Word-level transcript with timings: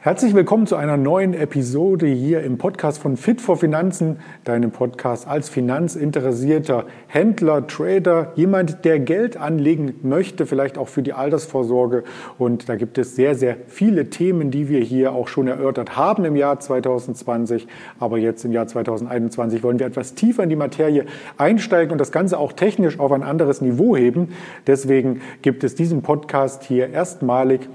Herzlich 0.00 0.32
willkommen 0.32 0.68
zu 0.68 0.76
einer 0.76 0.96
neuen 0.96 1.34
Episode 1.34 2.06
hier 2.06 2.44
im 2.44 2.56
Podcast 2.56 3.02
von 3.02 3.16
Fit 3.16 3.40
for 3.40 3.56
Finanzen, 3.56 4.20
deinem 4.44 4.70
Podcast 4.70 5.26
als 5.26 5.48
finanzinteressierter 5.48 6.84
Händler, 7.08 7.66
Trader, 7.66 8.30
jemand, 8.36 8.84
der 8.84 9.00
Geld 9.00 9.36
anlegen 9.36 9.96
möchte, 10.04 10.46
vielleicht 10.46 10.78
auch 10.78 10.86
für 10.86 11.02
die 11.02 11.14
Altersvorsorge. 11.14 12.04
Und 12.38 12.68
da 12.68 12.76
gibt 12.76 12.96
es 12.96 13.16
sehr, 13.16 13.34
sehr 13.34 13.56
viele 13.66 14.08
Themen, 14.08 14.52
die 14.52 14.68
wir 14.68 14.78
hier 14.78 15.10
auch 15.14 15.26
schon 15.26 15.48
erörtert 15.48 15.96
haben 15.96 16.24
im 16.24 16.36
Jahr 16.36 16.60
2020. 16.60 17.66
Aber 17.98 18.18
jetzt 18.18 18.44
im 18.44 18.52
Jahr 18.52 18.68
2021 18.68 19.64
wollen 19.64 19.80
wir 19.80 19.86
etwas 19.86 20.14
tiefer 20.14 20.44
in 20.44 20.48
die 20.48 20.54
Materie 20.54 21.06
einsteigen 21.38 21.90
und 21.90 21.98
das 21.98 22.12
Ganze 22.12 22.38
auch 22.38 22.52
technisch 22.52 23.00
auf 23.00 23.10
ein 23.10 23.24
anderes 23.24 23.60
Niveau 23.62 23.96
heben. 23.96 24.28
Deswegen 24.64 25.22
gibt 25.42 25.64
es 25.64 25.74
diesen 25.74 26.02
Podcast 26.02 26.62
hier 26.62 26.90
erstmalig 26.90 27.68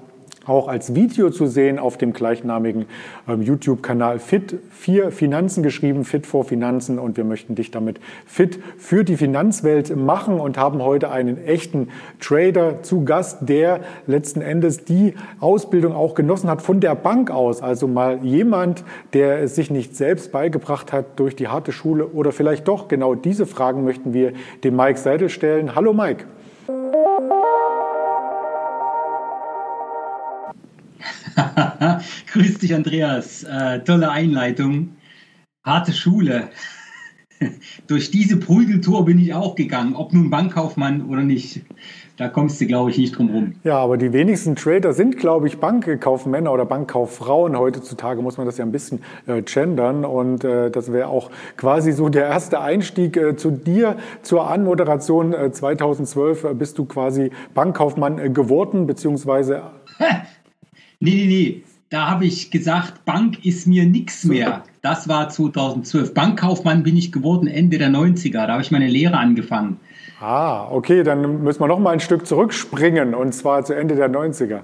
auch 0.45 0.67
als 0.67 0.95
Video 0.95 1.29
zu 1.29 1.47
sehen 1.47 1.79
auf 1.79 1.97
dem 1.97 2.13
gleichnamigen 2.13 2.85
ähm, 3.27 3.41
YouTube-Kanal 3.41 4.19
Fit 4.19 4.55
4 4.71 5.11
Finanzen 5.11 5.63
geschrieben, 5.63 6.03
Fit 6.03 6.27
for 6.27 6.43
Finanzen. 6.43 6.99
Und 6.99 7.17
wir 7.17 7.23
möchten 7.23 7.55
dich 7.55 7.71
damit 7.71 7.99
fit 8.25 8.59
für 8.77 9.03
die 9.03 9.17
Finanzwelt 9.17 9.95
machen 9.95 10.39
und 10.39 10.57
haben 10.57 10.81
heute 10.81 11.11
einen 11.11 11.43
echten 11.45 11.89
Trader 12.19 12.83
zu 12.83 13.05
Gast, 13.05 13.49
der 13.49 13.81
letzten 14.07 14.41
Endes 14.41 14.85
die 14.85 15.13
Ausbildung 15.39 15.93
auch 15.93 16.15
genossen 16.15 16.49
hat 16.49 16.61
von 16.61 16.79
der 16.79 16.95
Bank 16.95 17.31
aus. 17.31 17.61
Also 17.61 17.87
mal 17.87 18.19
jemand, 18.23 18.83
der 19.13 19.41
es 19.41 19.55
sich 19.55 19.71
nicht 19.71 19.95
selbst 19.95 20.31
beigebracht 20.31 20.91
hat 20.91 21.19
durch 21.19 21.35
die 21.35 21.47
harte 21.47 21.71
Schule 21.71 22.07
oder 22.07 22.31
vielleicht 22.31 22.67
doch 22.67 22.87
genau 22.87 23.15
diese 23.15 23.45
Fragen 23.45 23.83
möchten 23.83 24.13
wir 24.13 24.33
dem 24.63 24.75
Mike 24.75 24.99
Seidel 24.99 25.29
stellen. 25.29 25.75
Hallo 25.75 25.93
Mike. 25.93 26.25
Grüß 32.31 32.59
dich, 32.59 32.73
Andreas. 32.73 33.43
Äh, 33.43 33.79
tolle 33.79 34.11
Einleitung. 34.11 34.95
Harte 35.63 35.93
Schule. 35.93 36.49
Durch 37.87 38.11
diese 38.11 38.37
Prügeltour 38.37 39.05
bin 39.05 39.19
ich 39.19 39.33
auch 39.33 39.55
gegangen, 39.55 39.95
ob 39.95 40.13
nun 40.13 40.29
Bankkaufmann 40.29 41.05
oder 41.09 41.21
nicht. 41.21 41.61
Da 42.17 42.29
kommst 42.29 42.61
du, 42.61 42.67
glaube 42.67 42.91
ich, 42.91 42.97
nicht 42.97 43.17
drum 43.17 43.29
rum. 43.31 43.55
Ja, 43.63 43.77
aber 43.79 43.97
die 43.97 44.13
wenigsten 44.13 44.55
Trader 44.55 44.93
sind, 44.93 45.17
glaube 45.17 45.47
ich, 45.47 45.57
Bankkaufmänner 45.59 46.53
oder 46.53 46.65
Bankkauffrauen. 46.65 47.57
Heutzutage 47.57 48.21
muss 48.21 48.37
man 48.37 48.45
das 48.45 48.57
ja 48.57 48.65
ein 48.65 48.71
bisschen 48.71 49.01
äh, 49.25 49.41
gendern. 49.41 50.05
Und 50.05 50.43
äh, 50.43 50.69
das 50.69 50.91
wäre 50.91 51.07
auch 51.07 51.31
quasi 51.57 51.91
so 51.91 52.09
der 52.09 52.25
erste 52.25 52.61
Einstieg 52.61 53.17
äh, 53.17 53.35
zu 53.35 53.49
dir 53.49 53.97
zur 54.21 54.47
Anmoderation. 54.47 55.33
2012 55.51 56.43
äh, 56.43 56.53
bist 56.53 56.77
du 56.77 56.85
quasi 56.85 57.31
Bankkaufmann 57.55 58.19
äh, 58.19 58.29
geworden, 58.29 58.85
beziehungsweise 58.85 59.63
Nee, 61.03 61.15
nee, 61.15 61.25
nee. 61.25 61.63
Da 61.89 62.09
habe 62.09 62.25
ich 62.25 62.49
gesagt, 62.49 63.03
Bank 63.03 63.45
ist 63.45 63.67
mir 63.67 63.85
nichts 63.85 64.23
mehr. 64.23 64.63
Das 64.81 65.09
war 65.09 65.27
2012. 65.27 66.13
Bankkaufmann 66.13 66.81
bin 66.81 66.95
ich 66.95 67.11
geworden 67.11 67.45
Ende 67.47 67.77
der 67.77 67.89
90er. 67.89 68.47
Da 68.47 68.53
habe 68.53 68.61
ich 68.61 68.71
meine 68.71 68.87
Lehre 68.87 69.17
angefangen. 69.17 69.79
Ah, 70.21 70.69
okay, 70.71 71.03
dann 71.03 71.43
müssen 71.43 71.59
wir 71.59 71.67
noch 71.67 71.79
mal 71.79 71.91
ein 71.91 71.99
Stück 71.99 72.25
zurückspringen 72.25 73.13
und 73.13 73.33
zwar 73.33 73.65
zu 73.65 73.73
Ende 73.73 73.95
der 73.95 74.09
90er. 74.09 74.61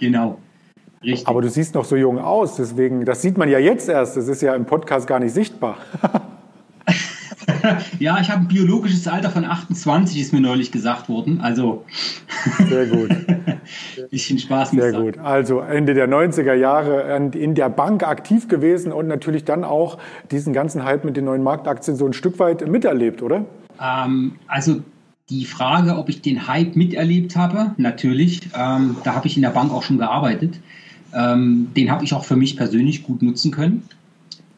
Genau. 0.00 0.38
Richtig. 1.04 1.28
Aber 1.28 1.40
du 1.40 1.48
siehst 1.48 1.76
noch 1.76 1.84
so 1.84 1.94
jung 1.94 2.18
aus, 2.18 2.56
deswegen, 2.56 3.04
das 3.04 3.22
sieht 3.22 3.38
man 3.38 3.48
ja 3.48 3.58
jetzt 3.58 3.88
erst, 3.88 4.16
das 4.16 4.26
ist 4.26 4.42
ja 4.42 4.54
im 4.54 4.66
Podcast 4.66 5.06
gar 5.06 5.20
nicht 5.20 5.32
sichtbar. 5.32 5.78
ja, 7.98 8.20
ich 8.20 8.30
habe 8.30 8.42
ein 8.42 8.48
biologisches 8.48 9.06
Alter 9.06 9.30
von 9.30 9.44
28, 9.44 10.20
ist 10.20 10.32
mir 10.32 10.40
neulich 10.40 10.72
gesagt 10.72 11.08
worden. 11.08 11.40
Also. 11.40 11.84
Sehr 12.68 12.86
gut. 12.86 13.10
Bisschen 14.10 14.38
Spaß 14.38 14.72
mit 14.72 14.82
Sehr 14.82 14.92
gut. 14.92 15.18
Also 15.18 15.60
Ende 15.60 15.94
der 15.94 16.08
90er 16.08 16.54
Jahre 16.54 17.30
in 17.34 17.54
der 17.54 17.68
Bank 17.68 18.02
aktiv 18.02 18.48
gewesen 18.48 18.92
und 18.92 19.06
natürlich 19.06 19.44
dann 19.44 19.64
auch 19.64 19.98
diesen 20.30 20.52
ganzen 20.52 20.84
Hype 20.84 21.04
mit 21.04 21.16
den 21.16 21.24
neuen 21.24 21.42
Marktaktien 21.42 21.96
so 21.96 22.06
ein 22.06 22.12
Stück 22.12 22.38
weit 22.38 22.66
miterlebt, 22.68 23.22
oder? 23.22 23.44
Ähm, 23.80 24.32
also 24.46 24.82
die 25.30 25.44
Frage, 25.44 25.96
ob 25.96 26.08
ich 26.08 26.22
den 26.22 26.48
Hype 26.48 26.76
miterlebt 26.76 27.36
habe, 27.36 27.72
natürlich. 27.76 28.40
Ähm, 28.54 28.96
da 29.04 29.14
habe 29.14 29.28
ich 29.28 29.36
in 29.36 29.42
der 29.42 29.50
Bank 29.50 29.72
auch 29.72 29.82
schon 29.82 29.98
gearbeitet. 29.98 30.58
Ähm, 31.14 31.68
den 31.76 31.90
habe 31.90 32.04
ich 32.04 32.14
auch 32.14 32.24
für 32.24 32.36
mich 32.36 32.56
persönlich 32.56 33.04
gut 33.04 33.22
nutzen 33.22 33.50
können. 33.52 33.88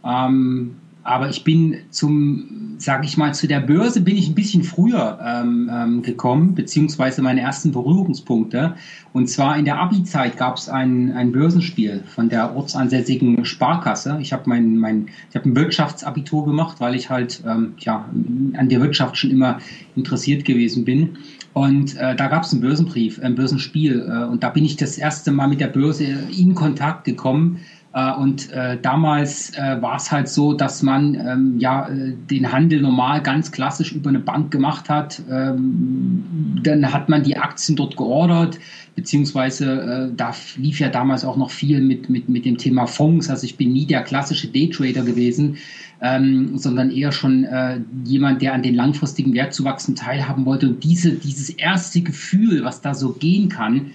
Ähm, 0.04 0.76
aber 1.04 1.28
ich 1.28 1.42
bin 1.42 1.78
zum, 1.90 2.76
sage 2.78 3.04
ich 3.06 3.16
mal, 3.16 3.34
zu 3.34 3.48
der 3.48 3.60
Börse 3.60 4.00
bin 4.00 4.16
ich 4.16 4.28
ein 4.28 4.34
bisschen 4.34 4.62
früher 4.62 5.18
ähm, 5.24 5.70
ähm, 5.72 6.02
gekommen, 6.02 6.54
beziehungsweise 6.54 7.22
meine 7.22 7.40
ersten 7.40 7.72
Berührungspunkte. 7.72 8.74
Und 9.12 9.28
zwar 9.28 9.58
in 9.58 9.64
der 9.64 9.78
Abi-Zeit 9.78 10.36
gab 10.36 10.56
es 10.56 10.68
ein, 10.68 11.12
ein 11.12 11.32
Börsenspiel 11.32 12.04
von 12.06 12.28
der 12.28 12.54
ortsansässigen 12.54 13.44
Sparkasse. 13.44 14.18
Ich 14.20 14.32
habe 14.32 14.44
mein, 14.46 14.76
mein, 14.76 15.08
ich 15.28 15.36
hab 15.36 15.44
ein 15.44 15.56
Wirtschaftsabitur 15.56 16.44
gemacht, 16.44 16.76
weil 16.80 16.94
ich 16.94 17.10
halt 17.10 17.42
ähm, 17.46 17.74
ja, 17.78 18.08
an 18.56 18.68
der 18.68 18.80
Wirtschaft 18.80 19.16
schon 19.16 19.30
immer 19.30 19.58
interessiert 19.96 20.44
gewesen 20.44 20.84
bin. 20.84 21.18
Und 21.52 21.96
äh, 21.96 22.16
da 22.16 22.28
gab 22.28 22.44
es 22.44 22.52
einen 22.52 22.62
Börsenbrief, 22.62 23.20
ein 23.20 23.34
Börsenspiel. 23.34 24.08
Äh, 24.08 24.24
und 24.24 24.42
da 24.42 24.50
bin 24.50 24.64
ich 24.64 24.76
das 24.76 24.96
erste 24.98 25.32
Mal 25.32 25.48
mit 25.48 25.60
der 25.60 25.66
Börse 25.66 26.04
in 26.04 26.54
Kontakt 26.54 27.04
gekommen 27.04 27.60
und 27.92 28.50
äh, 28.52 28.78
damals 28.80 29.50
äh, 29.54 29.80
war 29.82 29.96
es 29.96 30.10
halt 30.10 30.28
so, 30.28 30.54
dass 30.54 30.82
man 30.82 31.14
ähm, 31.14 31.58
ja 31.58 31.88
äh, 31.88 32.14
den 32.30 32.50
Handel 32.50 32.80
normal 32.80 33.22
ganz 33.22 33.52
klassisch 33.52 33.92
über 33.92 34.08
eine 34.08 34.18
Bank 34.18 34.50
gemacht 34.50 34.88
hat. 34.88 35.20
Ähm, 35.30 36.24
dann 36.62 36.90
hat 36.90 37.10
man 37.10 37.22
die 37.22 37.36
Aktien 37.36 37.76
dort 37.76 37.98
geordert, 37.98 38.58
beziehungsweise 38.94 40.10
äh, 40.10 40.16
da 40.16 40.32
lief 40.56 40.80
ja 40.80 40.88
damals 40.88 41.22
auch 41.22 41.36
noch 41.36 41.50
viel 41.50 41.82
mit, 41.82 42.08
mit, 42.08 42.30
mit 42.30 42.46
dem 42.46 42.56
Thema 42.56 42.86
Fonds. 42.86 43.28
Also 43.28 43.44
ich 43.44 43.58
bin 43.58 43.74
nie 43.74 43.84
der 43.84 44.02
klassische 44.02 44.48
Daytrader 44.48 45.02
gewesen, 45.02 45.58
ähm, 46.00 46.56
sondern 46.56 46.90
eher 46.90 47.12
schon 47.12 47.44
äh, 47.44 47.80
jemand, 48.04 48.40
der 48.40 48.54
an 48.54 48.62
den 48.62 48.74
langfristigen 48.74 49.34
Wertzuwachsen 49.34 49.96
teilhaben 49.96 50.46
wollte. 50.46 50.68
Und 50.68 50.82
diese, 50.82 51.12
dieses 51.12 51.50
erste 51.50 52.00
Gefühl, 52.00 52.64
was 52.64 52.80
da 52.80 52.94
so 52.94 53.12
gehen 53.12 53.50
kann, 53.50 53.92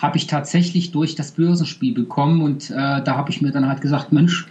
habe 0.00 0.16
ich 0.16 0.26
tatsächlich 0.26 0.92
durch 0.92 1.14
das 1.14 1.32
Börsenspiel 1.32 1.94
bekommen 1.94 2.42
und 2.42 2.70
äh, 2.70 2.74
da 2.74 3.16
habe 3.16 3.30
ich 3.30 3.42
mir 3.42 3.50
dann 3.50 3.68
halt 3.68 3.80
gesagt, 3.80 4.12
Mensch, 4.12 4.46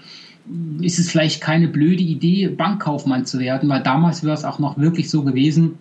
ist 0.82 1.00
es 1.00 1.12
vielleicht 1.12 1.42
keine 1.42 1.68
blöde 1.68 2.04
Idee, 2.04 2.48
Bankkaufmann 2.48 3.26
zu 3.26 3.40
werden, 3.40 3.70
weil 3.70 3.84
damals 3.84 4.24
wäre 4.24 4.34
es 4.34 4.46
auch 4.46 4.60
noch 4.60 4.78
wirklich 4.78 5.10
so 5.10 5.24
gewesen, 5.24 5.78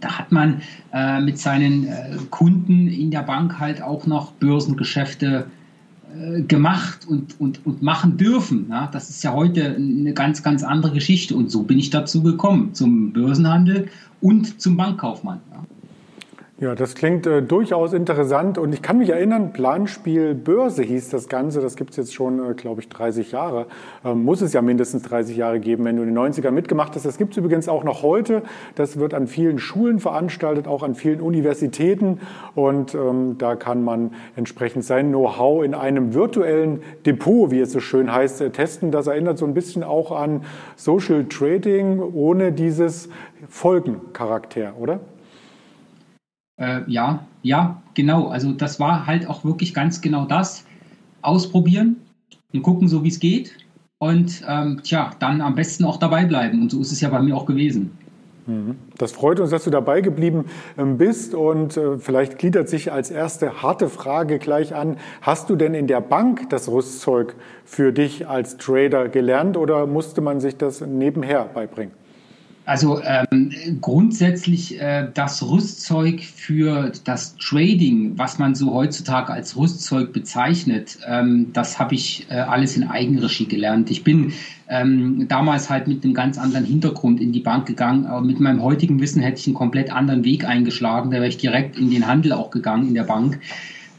da 0.00 0.18
hat 0.18 0.30
man 0.30 0.62
äh, 0.92 1.20
mit 1.20 1.38
seinen 1.38 1.88
äh, 1.88 2.16
Kunden 2.30 2.86
in 2.88 3.10
der 3.10 3.22
Bank 3.22 3.58
halt 3.58 3.82
auch 3.82 4.06
noch 4.06 4.32
Börsengeschäfte 4.32 5.46
äh, 6.16 6.42
gemacht 6.42 7.06
und, 7.08 7.40
und, 7.40 7.66
und 7.66 7.82
machen 7.82 8.16
dürfen. 8.16 8.66
Ja? 8.70 8.88
Das 8.92 9.10
ist 9.10 9.24
ja 9.24 9.32
heute 9.32 9.74
eine 9.74 10.12
ganz, 10.12 10.42
ganz 10.42 10.62
andere 10.62 10.92
Geschichte. 10.92 11.34
Und 11.34 11.50
so 11.50 11.64
bin 11.64 11.78
ich 11.78 11.90
dazu 11.90 12.22
gekommen, 12.22 12.74
zum 12.74 13.12
Börsenhandel 13.12 13.88
und 14.20 14.60
zum 14.60 14.76
Bankkaufmann. 14.76 15.40
Ja? 15.50 15.62
Ja, 16.60 16.74
das 16.74 16.96
klingt 16.96 17.24
äh, 17.24 17.40
durchaus 17.40 17.92
interessant 17.92 18.58
und 18.58 18.72
ich 18.72 18.82
kann 18.82 18.98
mich 18.98 19.10
erinnern, 19.10 19.52
Planspiel 19.52 20.34
Börse 20.34 20.82
hieß 20.82 21.08
das 21.08 21.28
Ganze, 21.28 21.60
das 21.60 21.76
gibt's 21.76 21.96
jetzt 21.96 22.12
schon, 22.12 22.44
äh, 22.44 22.54
glaube 22.54 22.80
ich, 22.80 22.88
30 22.88 23.30
Jahre. 23.30 23.66
Ähm, 24.04 24.24
muss 24.24 24.40
es 24.40 24.54
ja 24.54 24.60
mindestens 24.60 25.04
30 25.04 25.36
Jahre 25.36 25.60
geben, 25.60 25.84
wenn 25.84 25.94
du 25.94 26.02
in 26.02 26.08
den 26.08 26.18
90ern 26.18 26.50
mitgemacht 26.50 26.96
hast. 26.96 27.06
Das 27.06 27.16
gibt's 27.16 27.36
übrigens 27.36 27.68
auch 27.68 27.84
noch 27.84 28.02
heute. 28.02 28.42
Das 28.74 28.98
wird 28.98 29.14
an 29.14 29.28
vielen 29.28 29.60
Schulen 29.60 30.00
veranstaltet, 30.00 30.66
auch 30.66 30.82
an 30.82 30.96
vielen 30.96 31.20
Universitäten 31.20 32.18
und 32.56 32.92
ähm, 32.92 33.36
da 33.38 33.54
kann 33.54 33.84
man 33.84 34.10
entsprechend 34.34 34.84
sein 34.84 35.10
Know-how 35.10 35.62
in 35.62 35.74
einem 35.74 36.12
virtuellen 36.12 36.82
Depot, 37.06 37.52
wie 37.52 37.60
es 37.60 37.70
so 37.70 37.78
schön 37.78 38.12
heißt, 38.12 38.40
äh, 38.40 38.50
testen. 38.50 38.90
Das 38.90 39.06
erinnert 39.06 39.38
so 39.38 39.46
ein 39.46 39.54
bisschen 39.54 39.84
auch 39.84 40.10
an 40.10 40.42
Social 40.74 41.26
Trading 41.26 42.00
ohne 42.00 42.50
dieses 42.50 43.08
Folgencharakter, 43.48 44.72
oder? 44.76 44.98
Äh, 46.58 46.80
ja, 46.86 47.26
ja, 47.42 47.80
genau. 47.94 48.28
Also 48.28 48.52
das 48.52 48.78
war 48.78 49.06
halt 49.06 49.26
auch 49.26 49.44
wirklich 49.44 49.74
ganz 49.74 50.00
genau 50.00 50.26
das. 50.26 50.64
Ausprobieren 51.22 51.96
und 52.52 52.62
gucken, 52.62 52.88
so 52.88 53.02
wie 53.02 53.08
es 53.08 53.18
geht. 53.18 53.52
Und 53.98 54.42
ähm, 54.46 54.80
tja, 54.82 55.10
dann 55.18 55.40
am 55.40 55.54
besten 55.54 55.84
auch 55.84 55.96
dabei 55.96 56.24
bleiben. 56.24 56.62
Und 56.62 56.70
so 56.70 56.80
ist 56.80 56.92
es 56.92 57.00
ja 57.00 57.08
bei 57.08 57.20
mir 57.20 57.36
auch 57.36 57.46
gewesen. 57.46 57.90
Mhm. 58.48 58.76
Das 58.96 59.12
freut 59.12 59.40
uns, 59.40 59.50
dass 59.50 59.64
du 59.64 59.70
dabei 59.70 60.00
geblieben 60.00 60.46
ähm, 60.78 60.96
bist 60.96 61.34
und 61.34 61.76
äh, 61.76 61.98
vielleicht 61.98 62.38
gliedert 62.38 62.68
sich 62.68 62.90
als 62.90 63.10
erste 63.10 63.62
harte 63.62 63.88
Frage 63.88 64.38
gleich 64.38 64.74
an. 64.74 64.96
Hast 65.20 65.50
du 65.50 65.56
denn 65.56 65.74
in 65.74 65.86
der 65.86 66.00
Bank 66.00 66.48
das 66.48 66.68
Rüstzeug 66.68 67.34
für 67.64 67.92
dich 67.92 68.26
als 68.26 68.56
Trader 68.56 69.08
gelernt 69.08 69.56
oder 69.56 69.86
musste 69.86 70.22
man 70.22 70.40
sich 70.40 70.56
das 70.56 70.80
nebenher 70.80 71.44
beibringen? 71.44 71.92
Also 72.68 73.00
ähm, 73.02 73.50
grundsätzlich 73.80 74.78
äh, 74.78 75.08
das 75.14 75.42
Rüstzeug 75.42 76.20
für 76.20 76.92
das 77.04 77.34
Trading, 77.38 78.18
was 78.18 78.38
man 78.38 78.54
so 78.54 78.74
heutzutage 78.74 79.32
als 79.32 79.56
Rüstzeug 79.56 80.12
bezeichnet, 80.12 80.98
ähm, 81.06 81.46
das 81.54 81.78
habe 81.78 81.94
ich 81.94 82.26
äh, 82.28 82.34
alles 82.34 82.76
in 82.76 82.86
Eigenregie 82.86 83.46
gelernt. 83.46 83.90
Ich 83.90 84.04
bin 84.04 84.34
ähm, 84.68 85.28
damals 85.28 85.70
halt 85.70 85.88
mit 85.88 86.04
einem 86.04 86.12
ganz 86.12 86.36
anderen 86.36 86.66
Hintergrund 86.66 87.22
in 87.22 87.32
die 87.32 87.40
Bank 87.40 87.64
gegangen. 87.64 88.04
Aber 88.04 88.20
mit 88.20 88.38
meinem 88.38 88.62
heutigen 88.62 89.00
Wissen 89.00 89.22
hätte 89.22 89.40
ich 89.40 89.46
einen 89.46 89.54
komplett 89.54 89.90
anderen 89.90 90.22
Weg 90.24 90.44
eingeschlagen. 90.44 91.10
Da 91.10 91.16
wäre 91.16 91.28
ich 91.28 91.38
direkt 91.38 91.78
in 91.78 91.90
den 91.90 92.06
Handel 92.06 92.34
auch 92.34 92.50
gegangen 92.50 92.88
in 92.88 92.94
der 92.94 93.04
Bank. 93.04 93.40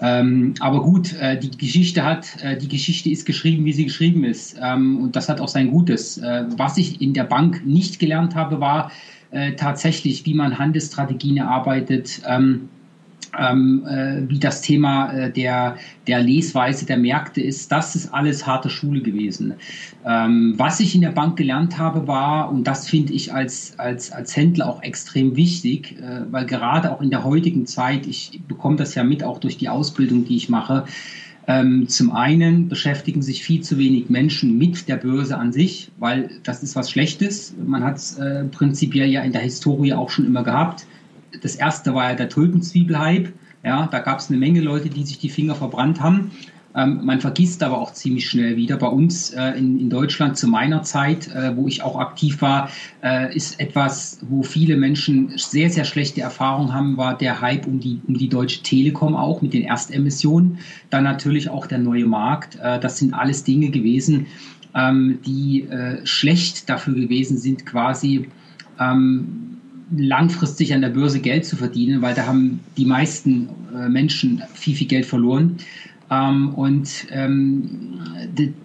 Ähm, 0.02 0.54
aber 0.60 0.82
gut, 0.82 1.14
äh, 1.14 1.38
die 1.38 1.52
Geschichte 1.52 2.04
hat, 2.04 2.42
äh, 2.42 2.58
die 2.58 2.70
Geschichte 2.70 3.10
ist 3.10 3.26
geschrieben, 3.26 3.66
wie 3.66 3.74
sie 3.74 3.86
geschrieben 3.86 4.24
ist. 4.24 4.58
Ähm, 4.62 4.98
und 5.02 5.16
das 5.16 5.28
hat 5.28 5.42
auch 5.42 5.48
sein 5.48 5.72
Gutes. 5.72 6.18
Äh, 6.18 6.46
was 6.58 6.78
ich 6.78 7.02
in 7.02 7.14
der 7.14 7.26
Bank 7.26 7.66
nicht 7.66 8.00
gelernt 8.00 8.36
habe, 8.36 8.62
war 8.62 8.92
äh, 9.32 9.54
tatsächlich, 9.54 10.26
wie 10.26 10.34
man 10.34 10.58
Handelsstrategien 10.58 11.38
erarbeitet. 11.38 12.22
Ähm, 12.26 12.70
ähm, 13.38 13.86
äh, 13.86 14.30
wie 14.30 14.40
das 14.40 14.62
Thema 14.62 15.12
äh, 15.12 15.32
der, 15.32 15.78
der 16.08 16.22
Lesweise 16.22 16.86
der 16.86 16.98
Märkte 16.98 17.42
ist, 17.42 17.72
das 17.72 17.96
ist 17.96 18.14
alles 18.14 18.48
harte 18.48 18.70
Schule 18.70 19.02
gewesen. 19.02 19.54
Ähm, 20.06 20.56
was 20.58 20.80
ich 20.80 20.96
in 20.96 21.02
der 21.02 21.12
Bank 21.12 21.38
gelernt 21.38 21.78
habe, 21.78 22.08
war, 22.08 22.52
und 22.52 22.66
das 22.66 22.88
finde 22.88 23.14
ich 23.14 23.34
als, 23.34 23.78
als, 23.78 24.12
als 24.12 24.36
Händler 24.36 24.68
auch 24.68 24.82
extrem 24.84 25.36
wichtig, 25.36 25.98
äh, 26.00 26.22
weil 26.32 26.46
gerade 26.46 26.92
auch 26.92 27.02
in 27.02 27.10
der 27.10 27.24
heutigen 27.24 27.66
Zeit, 27.66 28.08
ich 28.08 28.42
bekomme 28.48 28.78
das 28.78 28.96
ja 28.96 29.04
mit 29.04 29.24
auch 29.24 29.40
durch 29.40 29.58
die 29.58 29.70
Ausbildung, 29.70 30.26
die 30.26 30.36
ich 30.36 30.50
mache, 30.50 30.86
ähm, 31.48 31.88
zum 31.88 32.12
einen 32.12 32.68
beschäftigen 32.68 33.24
sich 33.24 33.44
viel 33.44 33.62
zu 33.62 33.80
wenig 33.80 34.10
Menschen 34.10 34.60
mit 34.60 34.88
der 34.88 34.98
Börse 34.98 35.36
an 35.36 35.52
sich, 35.52 35.92
weil 35.98 36.30
das 36.44 36.62
ist 36.62 36.76
was 36.76 36.92
Schlechtes. 36.92 37.56
Man 37.66 37.84
hat 37.84 37.98
es 37.98 38.20
äh, 38.20 38.44
prinzipiell 38.46 39.10
ja 39.10 39.24
in 39.24 39.32
der 39.32 39.42
Historie 39.42 39.94
auch 39.94 40.12
schon 40.12 40.28
immer 40.28 40.44
gehabt 40.44 40.86
das 41.42 41.56
erste 41.56 41.94
war 41.94 42.10
ja 42.10 42.16
der 42.16 42.30
Tulpenzwiebelhype. 42.30 43.34
Ja, 43.64 43.88
da 43.88 44.00
gab 44.00 44.20
es 44.20 44.30
eine 44.30 44.38
Menge 44.38 44.62
Leute, 44.62 44.90
die 44.90 45.04
sich 45.04 45.20
die 45.20 45.30
Finger 45.30 45.56
verbrannt 45.56 46.02
haben. 46.02 46.32
Ähm, 46.76 47.02
man 47.04 47.20
vergisst 47.20 47.64
aber 47.64 47.80
auch 47.80 47.94
ziemlich 47.94 48.30
schnell 48.30 48.56
wieder. 48.56 48.78
Bei 48.78 48.88
uns 48.88 49.32
äh, 49.32 49.52
in, 49.58 49.80
in, 49.80 49.90
Deutschland 49.90 50.38
zu 50.38 50.48
meiner 50.48 50.84
Zeit, 50.84 51.28
äh, 51.28 51.56
wo 51.56 51.68
ich 51.68 51.82
auch 51.82 52.00
aktiv 52.00 52.42
war, 52.42 52.70
äh, 53.04 53.36
ist 53.36 53.60
etwas, 53.60 54.20
wo 54.22 54.44
viele 54.44 54.78
Menschen 54.78 55.34
sehr, 55.36 55.70
sehr 55.72 55.84
schlechte 55.84 56.22
Erfahrungen 56.22 56.74
haben, 56.74 56.98
war 56.98 57.18
der 57.18 57.42
Hype 57.42 57.66
um 57.66 57.80
die, 57.80 58.00
um 58.08 58.18
die 58.18 58.30
Deutsche 58.30 58.62
Telekom 58.62 59.16
auch 59.16 59.42
mit 59.42 59.54
den 59.54 59.64
Erstemissionen. 59.64 60.60
Dann 60.90 61.04
natürlich 61.04 61.50
auch 61.50 61.66
der 61.66 61.80
neue 61.80 62.06
Markt. 62.06 62.58
Äh, 62.62 62.80
das 62.80 63.00
sind 63.00 63.14
alles 63.14 63.44
Dinge 63.44 63.72
gewesen, 63.72 64.28
ähm, 64.76 65.20
die 65.26 65.64
äh, 65.64 66.06
schlecht 66.06 66.70
dafür 66.70 66.94
gewesen 66.94 67.38
sind, 67.38 67.66
quasi 67.66 68.30
ähm, 68.80 69.59
langfristig 69.96 70.74
an 70.74 70.82
der 70.82 70.90
Börse 70.90 71.20
Geld 71.20 71.46
zu 71.46 71.56
verdienen, 71.56 72.02
weil 72.02 72.14
da 72.14 72.26
haben 72.26 72.60
die 72.78 72.86
meisten 72.86 73.50
äh, 73.76 73.90
Menschen 73.90 74.44
viel, 74.54 74.76
viel 74.76 74.88
Geld 74.88 75.06
verloren. 75.06 75.58
Ähm, 76.12 76.54
und 76.56 77.08
ähm, 77.12 78.00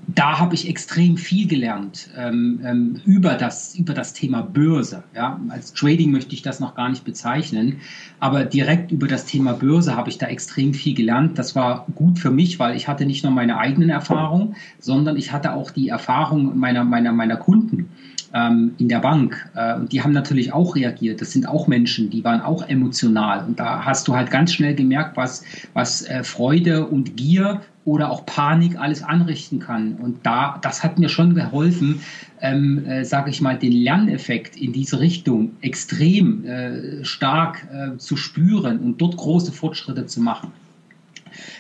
da 0.09 0.39
habe 0.39 0.55
ich 0.55 0.69
extrem 0.69 1.17
viel 1.17 1.47
gelernt 1.47 2.09
ähm, 2.17 2.61
ähm, 2.65 3.01
über, 3.05 3.35
das, 3.35 3.75
über 3.75 3.93
das 3.93 4.15
Thema 4.15 4.43
Börse. 4.43 5.05
Ja? 5.15 5.39
Als 5.51 5.75
Trading 5.75 6.11
möchte 6.11 6.35
ich 6.35 6.43
das 6.43 6.61
noch 6.61 6.75
gar 6.75 6.89
nicht 6.89 7.05
bezeichnen, 7.05 7.81
aber 8.19 8.45
direkt 8.45 8.93
über 8.93 9.07
das 9.07 9.27
Thema 9.27 9.53
Börse 9.53 9.95
habe 9.95 10.09
ich 10.09 10.17
da 10.17 10.27
extrem 10.27 10.73
viel 10.73 10.95
gelernt. 10.95 11.39
Das 11.39 11.55
war 11.55 11.87
gut 11.95 12.19
für 12.19 12.31
mich, 12.31 12.59
weil 12.59 12.77
ich 12.77 12.89
hatte 12.89 13.05
nicht 13.05 13.25
nur 13.25 13.33
meine 13.33 13.59
eigenen 13.59 13.91
Erfahrungen, 13.91 14.57
sondern 14.79 15.17
ich 15.17 15.33
hatte 15.33 15.53
auch 15.53 15.71
die 15.71 15.89
Erfahrung 15.89 16.59
meiner, 16.59 16.85
meiner, 16.85 17.13
meiner 17.13 17.37
Kunden 17.37 17.91
ähm, 18.35 18.75
in 18.79 18.89
der 18.89 18.99
Bank. 18.99 19.49
Äh, 19.55 19.77
und 19.77 19.93
die 19.93 20.03
haben 20.03 20.13
natürlich 20.13 20.53
auch 20.53 20.75
reagiert. 20.77 21.21
Das 21.21 21.33
sind 21.33 21.49
auch 21.49 21.67
Menschen, 21.67 22.11
die 22.11 22.25
waren 22.25 22.41
auch 22.41 22.69
emotional. 22.69 23.45
Und 23.47 23.61
da 23.61 23.85
hast 23.85 24.09
du 24.09 24.15
halt 24.15 24.31
ganz 24.31 24.53
schnell 24.53 24.75
gemerkt, 24.75 25.17
was, 25.17 25.45
was 25.73 26.03
äh, 26.03 26.25
Freude 26.25 26.87
und 26.87 27.17
Gier 27.17 27.63
oder 27.85 28.11
auch 28.11 28.27
Panik 28.27 28.79
alles 28.79 29.03
anrichten 29.03 29.59
kann. 29.59 29.95
Und 29.95 30.25
da, 30.25 30.59
das 30.63 30.83
hat 30.83 30.99
mir 30.99 31.09
schon 31.09 31.35
geholfen, 31.35 32.01
ähm, 32.41 32.85
äh, 32.87 33.05
sage 33.05 33.31
ich 33.31 33.41
mal, 33.41 33.59
den 33.59 33.73
Lerneffekt 33.73 34.57
in 34.57 34.73
diese 34.73 35.01
Richtung 35.01 35.53
extrem 35.61 36.45
äh, 36.45 37.05
stark 37.05 37.67
äh, 37.73 37.99
zu 37.99 38.17
spüren 38.17 38.79
und 38.81 39.01
dort 39.01 39.17
große 39.17 39.53
Fortschritte 39.53 40.07
zu 40.07 40.21
machen. 40.21 40.51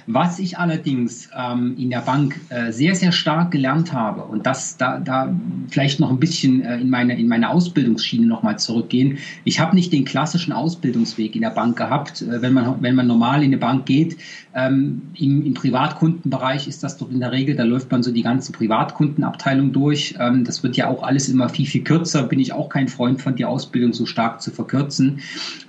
Was 0.06 0.38
ich 0.38 0.59
allerdings 0.59 1.29
ähm, 1.37 1.76
in 1.79 1.91
der 1.91 2.00
Bank 2.00 2.41
äh, 2.49 2.73
sehr, 2.73 2.94
sehr 2.94 3.12
stark 3.12 3.50
gelernt 3.50 3.93
habe 3.93 4.23
und 4.23 4.47
das 4.47 4.76
da, 4.76 4.99
da 4.99 5.35
vielleicht 5.69 6.00
noch 6.00 6.11
ein 6.11 6.21
bisschen 6.21 6.62
äh, 6.62 6.79
in, 6.79 6.91
meine, 6.91 7.19
in 7.19 7.29
meine 7.29 7.50
Ausbildungsschiene 7.50 8.26
nochmal 8.26 8.59
zurückgehen. 8.59 9.19
Ich 9.44 9.61
habe 9.61 9.75
nicht 9.75 9.93
den 9.93 10.05
klassischen 10.05 10.53
Ausbildungsweg 10.53 11.35
in 11.35 11.43
der 11.43 11.50
Bank 11.50 11.76
gehabt. 11.76 12.23
Äh, 12.23 12.43
wenn, 12.43 12.53
man, 12.53 12.82
wenn 12.82 12.94
man 12.94 13.06
normal 13.06 13.43
in 13.43 13.49
eine 13.49 13.59
Bank 13.59 13.87
geht, 13.87 14.17
ähm, 14.55 15.03
im, 15.19 15.44
im 15.44 15.55
Privatkundenbereich 15.55 16.69
ist 16.69 16.82
das 16.85 16.97
doch 16.97 17.11
in 17.11 17.20
der 17.20 17.32
Regel, 17.32 17.56
da 17.56 17.65
läuft 17.65 17.91
man 17.91 18.03
so 18.03 18.12
die 18.12 18.23
ganze 18.23 18.53
Privatkundenabteilung 18.53 19.73
durch. 19.73 20.15
Ähm, 20.19 20.44
das 20.44 20.62
wird 20.62 20.77
ja 20.77 20.88
auch 20.88 21.03
alles 21.03 21.29
immer 21.29 21.49
viel, 21.49 21.67
viel 21.67 21.82
kürzer. 21.82 22.23
Bin 22.25 22.38
ich 22.38 22.53
auch 22.53 22.69
kein 22.69 22.88
Freund 22.88 23.20
von, 23.20 23.35
die 23.35 23.44
Ausbildung 23.44 23.93
so 23.93 24.06
stark 24.06 24.41
zu 24.41 24.50
verkürzen. 24.50 25.20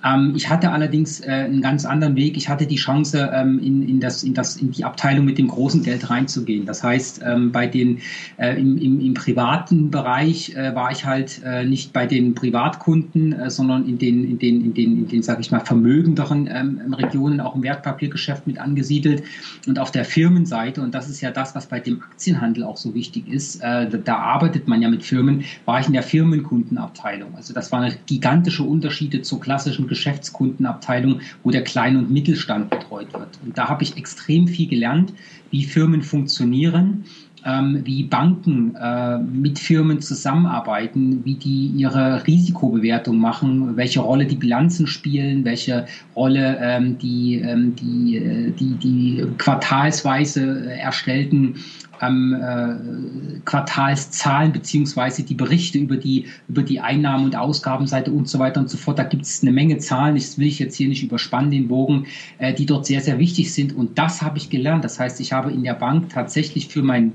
Ähm, 0.04 0.34
ich 0.36 0.50
hatte 0.50 0.72
allerdings 0.72 1.20
äh, 1.22 1.32
einen 1.32 1.62
ganz 1.62 1.86
anderen 1.86 2.16
Weg. 2.16 2.38
Ich 2.38 2.50
hatte 2.50 2.68
die 2.68 2.76
Chance, 2.76 3.32
ähm, 3.34 3.60
in, 3.60 3.95
in, 3.96 4.02
das, 4.02 4.24
in, 4.24 4.34
das, 4.34 4.58
in 4.58 4.72
die 4.72 4.84
Abteilung 4.84 5.26
mit 5.26 5.38
dem 5.38 5.48
großen 5.48 5.84
Geld 5.84 6.10
reinzugehen. 6.10 6.66
Das 6.66 6.84
heißt, 6.84 7.22
ähm, 7.26 7.52
bei 7.52 7.68
den, 7.68 8.00
äh, 8.38 8.60
im, 8.60 8.78
im, 8.78 9.00
im 9.00 9.14
privaten 9.14 9.90
Bereich 9.90 10.56
äh, 10.56 10.76
war 10.76 10.92
ich 10.92 11.06
halt 11.06 11.42
äh, 11.44 11.66
nicht 11.66 11.94
bei 11.94 12.06
den 12.06 12.36
Privatkunden, 12.36 13.34
äh, 13.34 13.50
sondern 13.50 13.88
in 13.88 13.98
den, 13.98 14.30
in 14.30 14.40
den, 14.40 14.62
in 14.62 14.74
den, 14.74 14.98
in 14.98 15.08
den 15.08 15.24
sage 15.24 15.42
ich 15.42 15.52
mal, 15.52 15.62
vermögenderen 15.62 16.48
ähm, 16.52 16.94
Regionen, 16.94 17.40
auch 17.40 17.56
im 17.56 17.64
Wertpapiergeschäft 17.64 18.46
mit 18.48 18.60
angesiedelt. 18.60 19.24
Und 19.66 19.80
auf 19.80 19.92
der 19.92 20.06
Firmenseite, 20.06 20.82
und 20.82 20.94
das 20.94 21.10
ist 21.10 21.22
ja 21.22 21.32
das, 21.32 21.56
was 21.56 21.68
bei 21.68 21.80
dem 21.80 22.02
Aktienhandel 22.02 22.64
auch 22.64 22.78
so 22.78 22.94
wichtig 22.94 23.28
ist, 23.30 23.62
äh, 23.62 23.90
da 24.04 24.18
arbeitet 24.18 24.68
man 24.68 24.82
ja 24.82 24.90
mit 24.90 25.04
Firmen, 25.04 25.46
war 25.64 25.80
ich 25.80 25.88
in 25.88 25.94
der 25.94 26.04
Firmenkundenabteilung. 26.04 27.36
Also 27.36 27.54
das 27.54 27.72
waren 27.72 27.94
gigantische 28.06 28.64
Unterschiede 28.64 29.22
zur 29.22 29.40
klassischen 29.40 29.88
Geschäftskundenabteilung, 29.88 31.22
wo 31.44 31.52
der 31.52 31.64
Klein- 31.64 31.96
und 31.96 32.12
Mittelstand 32.12 32.70
betreut 32.70 33.14
wird. 33.14 33.40
Und 33.46 33.58
da 33.58 33.70
habe 33.70 33.84
ich 33.84 33.85
extrem 33.94 34.48
viel 34.48 34.68
gelernt, 34.68 35.14
wie 35.52 35.64
Firmen 35.64 36.02
funktionieren, 36.02 37.06
ähm, 37.46 37.82
wie 37.84 38.04
Banken 38.04 38.76
äh, 38.76 39.20
mit 39.20 39.60
Firmen 39.60 40.02
zusammenarbeiten, 40.02 41.24
wie 41.24 41.36
die 41.36 41.68
ihre 41.78 42.26
Risikobewertung 42.26 43.18
machen, 43.18 43.78
welche 43.78 44.00
Rolle 44.00 44.26
die 44.26 44.36
Bilanzen 44.36 44.88
spielen, 44.88 45.46
welche 45.46 45.86
Rolle 46.16 46.58
ähm, 46.60 46.98
die, 46.98 47.36
ähm, 47.36 47.76
die, 47.76 48.18
äh, 48.18 48.52
die, 48.52 48.76
die 48.76 49.26
quartalsweise 49.38 50.72
erstellten 50.72 51.58
ähm, 52.02 52.34
äh, 52.34 53.40
Quartalszahlen 53.46 54.52
beziehungsweise 54.52 55.24
die 55.24 55.34
Berichte 55.34 55.78
über 55.78 55.98
die, 55.98 56.26
über 56.48 56.64
die 56.64 56.80
Einnahmen- 56.80 57.26
und 57.26 57.36
Ausgabenseite 57.36 58.12
und 58.12 58.28
so 58.28 58.40
weiter 58.40 58.60
und 58.60 58.70
so 58.70 58.78
fort. 58.78 59.00
Da 59.00 59.04
gibt 59.04 59.24
es 59.24 59.42
eine 59.42 59.52
Menge 59.52 59.78
Zahlen, 59.78 60.16
das 60.16 60.38
will 60.38 60.48
ich 60.48 60.60
jetzt 60.60 60.76
hier 60.76 60.88
nicht 60.88 61.04
überspannen, 61.04 61.52
den 61.52 61.68
Bogen, 61.68 62.06
äh, 62.38 62.54
die 62.54 62.66
dort 62.66 62.86
sehr, 62.86 63.02
sehr 63.02 63.20
wichtig 63.20 63.54
sind. 63.54 63.76
Und 63.76 63.98
das 63.98 64.22
habe 64.22 64.38
ich 64.38 64.50
gelernt. 64.50 64.84
Das 64.84 65.00
heißt, 65.00 65.20
ich 65.20 65.34
habe 65.34 65.52
in 65.52 65.64
der 65.64 65.74
Bank 65.74 66.10
tatsächlich 66.10 66.68
für 66.68 66.82
mein, 66.82 67.14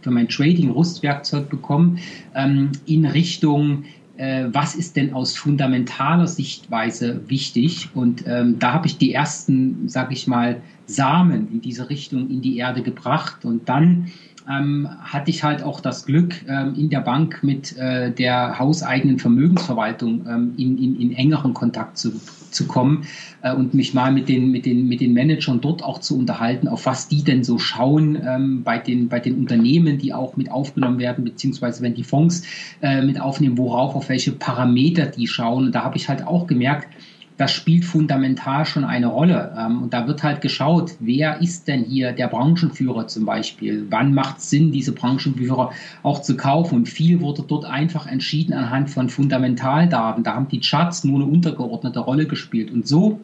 für 0.00 0.10
mein 0.10 0.28
Trading 0.28 0.70
Rüstwerkzeug 0.70 1.48
bekommen 1.48 1.98
ähm, 2.34 2.72
in 2.86 3.06
Richtung 3.06 3.84
äh, 4.16 4.48
was 4.52 4.74
ist 4.74 4.96
denn 4.96 5.14
aus 5.14 5.36
fundamentaler 5.36 6.26
Sichtweise 6.26 7.22
wichtig? 7.28 7.88
Und 7.94 8.24
ähm, 8.26 8.58
da 8.58 8.74
habe 8.74 8.86
ich 8.86 8.98
die 8.98 9.12
ersten, 9.12 9.88
sage 9.88 10.12
ich 10.12 10.26
mal, 10.26 10.60
Samen 10.92 11.48
in 11.52 11.60
diese 11.60 11.90
Richtung 11.90 12.30
in 12.30 12.42
die 12.42 12.56
Erde 12.58 12.82
gebracht. 12.82 13.44
Und 13.44 13.68
dann 13.68 14.12
ähm, 14.48 14.88
hatte 15.00 15.30
ich 15.30 15.44
halt 15.44 15.62
auch 15.62 15.80
das 15.80 16.04
Glück, 16.04 16.34
ähm, 16.48 16.74
in 16.76 16.90
der 16.90 17.00
Bank 17.00 17.42
mit 17.42 17.76
äh, 17.76 18.10
der 18.10 18.58
hauseigenen 18.58 19.18
Vermögensverwaltung 19.18 20.26
ähm, 20.26 20.54
in, 20.56 20.78
in, 20.78 21.00
in, 21.00 21.12
engeren 21.12 21.54
Kontakt 21.54 21.98
zu, 21.98 22.12
zu 22.50 22.66
kommen 22.66 23.04
äh, 23.42 23.54
und 23.54 23.74
mich 23.74 23.94
mal 23.94 24.12
mit 24.12 24.28
den, 24.28 24.50
mit, 24.50 24.66
den, 24.66 24.88
mit 24.88 25.00
den 25.00 25.12
Managern 25.12 25.60
dort 25.60 25.82
auch 25.82 26.00
zu 26.00 26.18
unterhalten, 26.18 26.68
auf 26.68 26.86
was 26.86 27.08
die 27.08 27.22
denn 27.22 27.44
so 27.44 27.58
schauen 27.58 28.18
ähm, 28.24 28.62
bei, 28.62 28.78
den, 28.78 29.08
bei 29.08 29.20
den 29.20 29.38
Unternehmen, 29.38 29.98
die 29.98 30.12
auch 30.12 30.36
mit 30.36 30.50
aufgenommen 30.50 30.98
werden, 30.98 31.24
beziehungsweise 31.24 31.82
wenn 31.82 31.94
die 31.94 32.04
Fonds 32.04 32.42
äh, 32.80 33.02
mit 33.02 33.20
aufnehmen, 33.20 33.58
worauf, 33.58 33.94
auf 33.94 34.08
welche 34.08 34.32
Parameter 34.32 35.06
die 35.06 35.26
schauen. 35.26 35.66
Und 35.66 35.74
da 35.74 35.84
habe 35.84 35.96
ich 35.96 36.08
halt 36.08 36.26
auch 36.26 36.46
gemerkt, 36.46 36.88
das 37.36 37.52
spielt 37.52 37.84
fundamental 37.84 38.64
schon 38.66 38.84
eine 38.84 39.06
Rolle. 39.06 39.54
Ähm, 39.58 39.82
und 39.82 39.94
da 39.94 40.06
wird 40.06 40.22
halt 40.22 40.40
geschaut, 40.40 40.92
wer 41.00 41.40
ist 41.40 41.68
denn 41.68 41.84
hier 41.84 42.12
der 42.12 42.28
Branchenführer 42.28 43.06
zum 43.06 43.24
Beispiel? 43.24 43.86
Wann 43.90 44.14
macht 44.14 44.38
es 44.38 44.50
Sinn, 44.50 44.72
diese 44.72 44.92
Branchenführer 44.92 45.72
auch 46.02 46.22
zu 46.22 46.36
kaufen? 46.36 46.76
Und 46.76 46.88
viel 46.88 47.20
wurde 47.20 47.42
dort 47.46 47.64
einfach 47.64 48.06
entschieden 48.06 48.52
anhand 48.52 48.90
von 48.90 49.08
Fundamentaldaten. 49.08 50.24
Da 50.24 50.34
haben 50.34 50.48
die 50.48 50.60
Charts 50.60 51.04
nur 51.04 51.16
eine 51.16 51.30
untergeordnete 51.30 52.00
Rolle 52.00 52.26
gespielt. 52.26 52.70
Und 52.70 52.86
so 52.86 53.20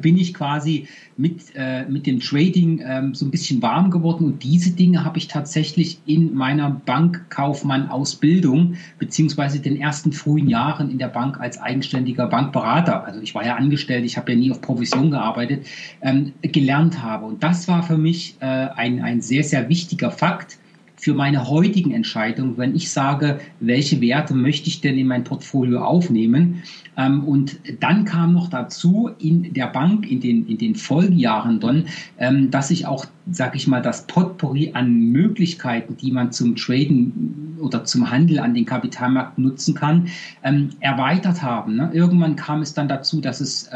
bin 0.00 0.16
ich 0.16 0.34
quasi 0.34 0.88
mit, 1.16 1.54
äh, 1.54 1.84
mit 1.86 2.06
dem 2.06 2.20
Trading 2.20 2.82
ähm, 2.84 3.14
so 3.14 3.24
ein 3.24 3.30
bisschen 3.30 3.62
warm 3.62 3.90
geworden 3.90 4.24
und 4.24 4.42
diese 4.42 4.72
Dinge 4.72 5.04
habe 5.04 5.18
ich 5.18 5.28
tatsächlich 5.28 5.98
in 6.06 6.34
meiner 6.34 6.70
Bankkaufmann-Ausbildung 6.70 8.74
beziehungsweise 8.98 9.60
den 9.60 9.80
ersten 9.80 10.12
frühen 10.12 10.48
Jahren 10.48 10.90
in 10.90 10.98
der 10.98 11.08
Bank 11.08 11.40
als 11.40 11.60
eigenständiger 11.60 12.26
Bankberater, 12.26 13.04
also 13.04 13.20
ich 13.20 13.34
war 13.34 13.44
ja 13.44 13.56
angestellt, 13.56 14.04
ich 14.04 14.16
habe 14.16 14.32
ja 14.32 14.38
nie 14.38 14.50
auf 14.50 14.60
Provision 14.60 15.10
gearbeitet, 15.10 15.66
ähm, 16.02 16.32
gelernt 16.42 17.02
habe. 17.02 17.26
Und 17.26 17.42
das 17.42 17.68
war 17.68 17.82
für 17.82 17.98
mich 17.98 18.36
äh, 18.40 18.46
ein, 18.46 19.02
ein 19.02 19.20
sehr, 19.20 19.44
sehr 19.44 19.68
wichtiger 19.68 20.10
Fakt, 20.10 20.58
für 21.04 21.12
meine 21.12 21.50
heutigen 21.50 21.90
Entscheidungen, 21.90 22.56
wenn 22.56 22.74
ich 22.74 22.90
sage, 22.90 23.38
welche 23.60 24.00
Werte 24.00 24.32
möchte 24.32 24.68
ich 24.68 24.80
denn 24.80 24.96
in 24.96 25.06
mein 25.06 25.22
Portfolio 25.22 25.80
aufnehmen. 25.80 26.62
Ähm, 26.96 27.24
und 27.24 27.58
dann 27.80 28.04
kam 28.04 28.32
noch 28.32 28.48
dazu 28.48 29.10
in 29.18 29.52
der 29.52 29.66
Bank 29.66 30.10
in 30.10 30.20
den, 30.20 30.46
in 30.46 30.58
den 30.58 30.74
Folgejahren 30.74 31.60
dann, 31.60 31.86
ähm, 32.18 32.50
dass 32.50 32.70
ich 32.70 32.86
auch, 32.86 33.06
sag 33.30 33.56
ich 33.56 33.66
mal, 33.66 33.82
das 33.82 34.06
Potpourri 34.06 34.72
an 34.74 34.98
Möglichkeiten, 35.10 35.96
die 35.96 36.12
man 36.12 36.32
zum 36.32 36.56
Traden 36.56 37.56
oder 37.60 37.84
zum 37.84 38.10
Handel 38.10 38.38
an 38.38 38.54
den 38.54 38.66
Kapitalmarkt 38.66 39.38
nutzen 39.38 39.74
kann, 39.74 40.08
ähm, 40.42 40.70
erweitert 40.80 41.42
haben. 41.42 41.76
Ne? 41.76 41.90
Irgendwann 41.92 42.36
kam 42.36 42.62
es 42.62 42.74
dann 42.74 42.88
dazu, 42.88 43.20
dass 43.20 43.40
es 43.40 43.70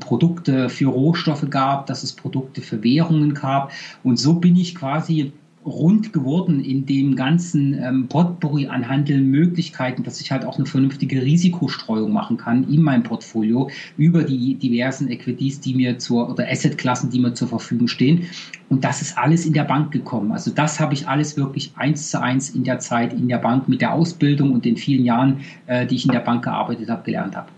Produkte 0.00 0.68
für 0.68 0.86
Rohstoffe 0.86 1.48
gab, 1.50 1.86
dass 1.86 2.02
es 2.02 2.12
Produkte 2.12 2.60
für 2.60 2.82
Währungen 2.82 3.34
gab. 3.34 3.72
Und 4.02 4.18
so 4.18 4.34
bin 4.34 4.56
ich 4.56 4.74
quasi 4.74 5.32
rund 5.66 6.12
geworden 6.12 6.64
in 6.64 6.86
dem 6.86 7.16
ganzen 7.16 7.74
ähm, 7.74 8.06
Potpourri 8.08 8.68
an 8.68 8.88
Handelmöglichkeiten, 8.88 10.04
dass 10.04 10.20
ich 10.20 10.30
halt 10.30 10.44
auch 10.44 10.56
eine 10.56 10.66
vernünftige 10.66 11.22
Risikostreuung 11.22 12.12
machen 12.12 12.36
kann 12.36 12.68
in 12.70 12.82
meinem 12.82 13.02
Portfolio 13.02 13.68
über 13.96 14.22
die 14.22 14.54
diversen 14.54 15.10
Equities, 15.10 15.60
die 15.60 15.74
mir 15.74 15.98
zur 15.98 16.30
oder 16.30 16.48
Assetklassen, 16.48 17.10
die 17.10 17.18
mir 17.18 17.34
zur 17.34 17.48
Verfügung 17.48 17.88
stehen. 17.88 18.26
Und 18.68 18.84
das 18.84 19.02
ist 19.02 19.18
alles 19.18 19.44
in 19.44 19.52
der 19.52 19.64
Bank 19.64 19.92
gekommen. 19.92 20.32
Also 20.32 20.50
das 20.50 20.78
habe 20.78 20.94
ich 20.94 21.08
alles 21.08 21.36
wirklich 21.36 21.72
eins 21.76 22.10
zu 22.10 22.20
eins 22.22 22.50
in 22.50 22.64
der 22.64 22.78
Zeit 22.78 23.12
in 23.12 23.28
der 23.28 23.38
Bank 23.38 23.68
mit 23.68 23.80
der 23.80 23.92
Ausbildung 23.92 24.52
und 24.52 24.64
den 24.64 24.76
vielen 24.76 25.04
Jahren, 25.04 25.40
äh, 25.66 25.86
die 25.86 25.96
ich 25.96 26.06
in 26.06 26.12
der 26.12 26.20
Bank 26.20 26.44
gearbeitet 26.44 26.88
habe, 26.88 27.02
gelernt 27.02 27.36
habe. 27.36 27.48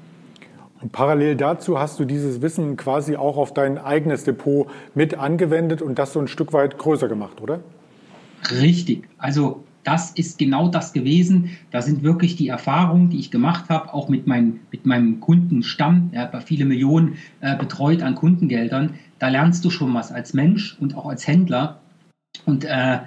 Und 0.80 0.92
parallel 0.92 1.34
dazu 1.36 1.78
hast 1.78 1.98
du 1.98 2.04
dieses 2.04 2.40
Wissen 2.40 2.76
quasi 2.76 3.16
auch 3.16 3.36
auf 3.36 3.52
dein 3.52 3.78
eigenes 3.78 4.24
Depot 4.24 4.68
mit 4.94 5.18
angewendet 5.18 5.82
und 5.82 5.98
das 5.98 6.12
so 6.12 6.20
ein 6.20 6.28
Stück 6.28 6.52
weit 6.52 6.78
größer 6.78 7.08
gemacht, 7.08 7.40
oder? 7.40 7.60
Richtig. 8.50 9.08
Also 9.18 9.64
das 9.84 10.10
ist 10.10 10.38
genau 10.38 10.68
das 10.68 10.92
gewesen. 10.92 11.50
Da 11.70 11.80
sind 11.80 12.02
wirklich 12.02 12.36
die 12.36 12.48
Erfahrungen, 12.48 13.08
die 13.08 13.18
ich 13.18 13.30
gemacht 13.30 13.70
habe, 13.70 13.94
auch 13.94 14.08
mit, 14.08 14.26
mein, 14.26 14.60
mit 14.70 14.84
meinem 14.84 15.20
Kundenstamm, 15.20 16.10
hat 16.14 16.44
viele 16.44 16.66
Millionen 16.66 17.14
äh, 17.40 17.56
betreut 17.56 18.02
an 18.02 18.14
Kundengeldern. 18.14 18.94
Da 19.18 19.28
lernst 19.28 19.64
du 19.64 19.70
schon 19.70 19.94
was 19.94 20.12
als 20.12 20.34
Mensch 20.34 20.76
und 20.78 20.94
auch 20.94 21.06
als 21.06 21.26
Händler. 21.26 21.80
Und 22.44 22.64
äh, 22.64 22.98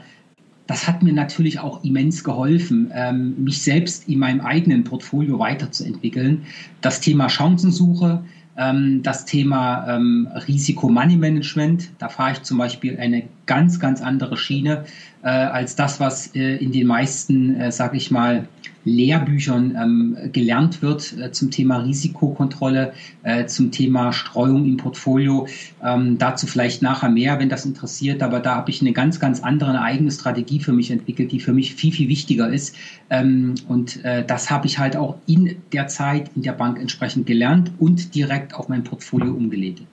das 0.67 0.87
hat 0.87 1.03
mir 1.03 1.13
natürlich 1.13 1.59
auch 1.59 1.83
immens 1.83 2.23
geholfen, 2.23 2.91
ähm, 2.93 3.43
mich 3.43 3.61
selbst 3.61 4.07
in 4.07 4.19
meinem 4.19 4.41
eigenen 4.41 4.83
Portfolio 4.83 5.37
weiterzuentwickeln. 5.37 6.45
Das 6.81 7.01
Thema 7.01 7.29
Chancensuche, 7.29 8.23
ähm, 8.57 9.01
das 9.03 9.25
Thema 9.25 9.85
ähm, 9.87 10.29
Risiko-Money-Management, 10.47 11.91
da 11.99 12.09
fahre 12.09 12.33
ich 12.33 12.43
zum 12.43 12.57
Beispiel 12.57 12.97
eine 12.97 13.23
ganz, 13.45 13.79
ganz 13.79 14.01
andere 14.01 14.37
Schiene 14.37 14.85
äh, 15.23 15.27
als 15.27 15.75
das, 15.75 15.99
was 15.99 16.35
äh, 16.35 16.55
in 16.57 16.71
den 16.71 16.87
meisten, 16.87 17.55
äh, 17.55 17.71
sage 17.71 17.97
ich 17.97 18.11
mal, 18.11 18.47
Lehrbüchern 18.83 19.77
ähm, 19.79 20.17
gelernt 20.31 20.81
wird 20.81 21.15
äh, 21.17 21.31
zum 21.31 21.51
Thema 21.51 21.77
Risikokontrolle, 21.77 22.93
äh, 23.23 23.45
zum 23.45 23.71
Thema 23.71 24.11
Streuung 24.11 24.65
im 24.65 24.77
Portfolio. 24.77 25.47
Ähm, 25.83 26.17
dazu 26.17 26.47
vielleicht 26.47 26.81
nachher 26.81 27.09
mehr, 27.09 27.39
wenn 27.39 27.49
das 27.49 27.65
interessiert. 27.65 28.23
Aber 28.23 28.39
da 28.39 28.55
habe 28.55 28.71
ich 28.71 28.81
eine 28.81 28.93
ganz, 28.93 29.19
ganz 29.19 29.41
andere, 29.41 29.69
eine 29.69 29.81
eigene 29.81 30.11
Strategie 30.11 30.59
für 30.59 30.73
mich 30.73 30.89
entwickelt, 30.89 31.31
die 31.31 31.39
für 31.39 31.53
mich 31.53 31.75
viel, 31.75 31.91
viel 31.91 32.09
wichtiger 32.09 32.49
ist. 32.49 32.75
Ähm, 33.09 33.55
und 33.67 34.03
äh, 34.03 34.25
das 34.25 34.49
habe 34.49 34.65
ich 34.65 34.79
halt 34.79 34.95
auch 34.95 35.17
in 35.27 35.57
der 35.73 35.87
Zeit 35.87 36.31
in 36.35 36.41
der 36.41 36.53
Bank 36.53 36.79
entsprechend 36.79 37.27
gelernt 37.27 37.71
und 37.77 38.15
direkt 38.15 38.55
auf 38.55 38.67
mein 38.67 38.83
Portfolio 38.83 39.33
umgelegt. 39.33 39.83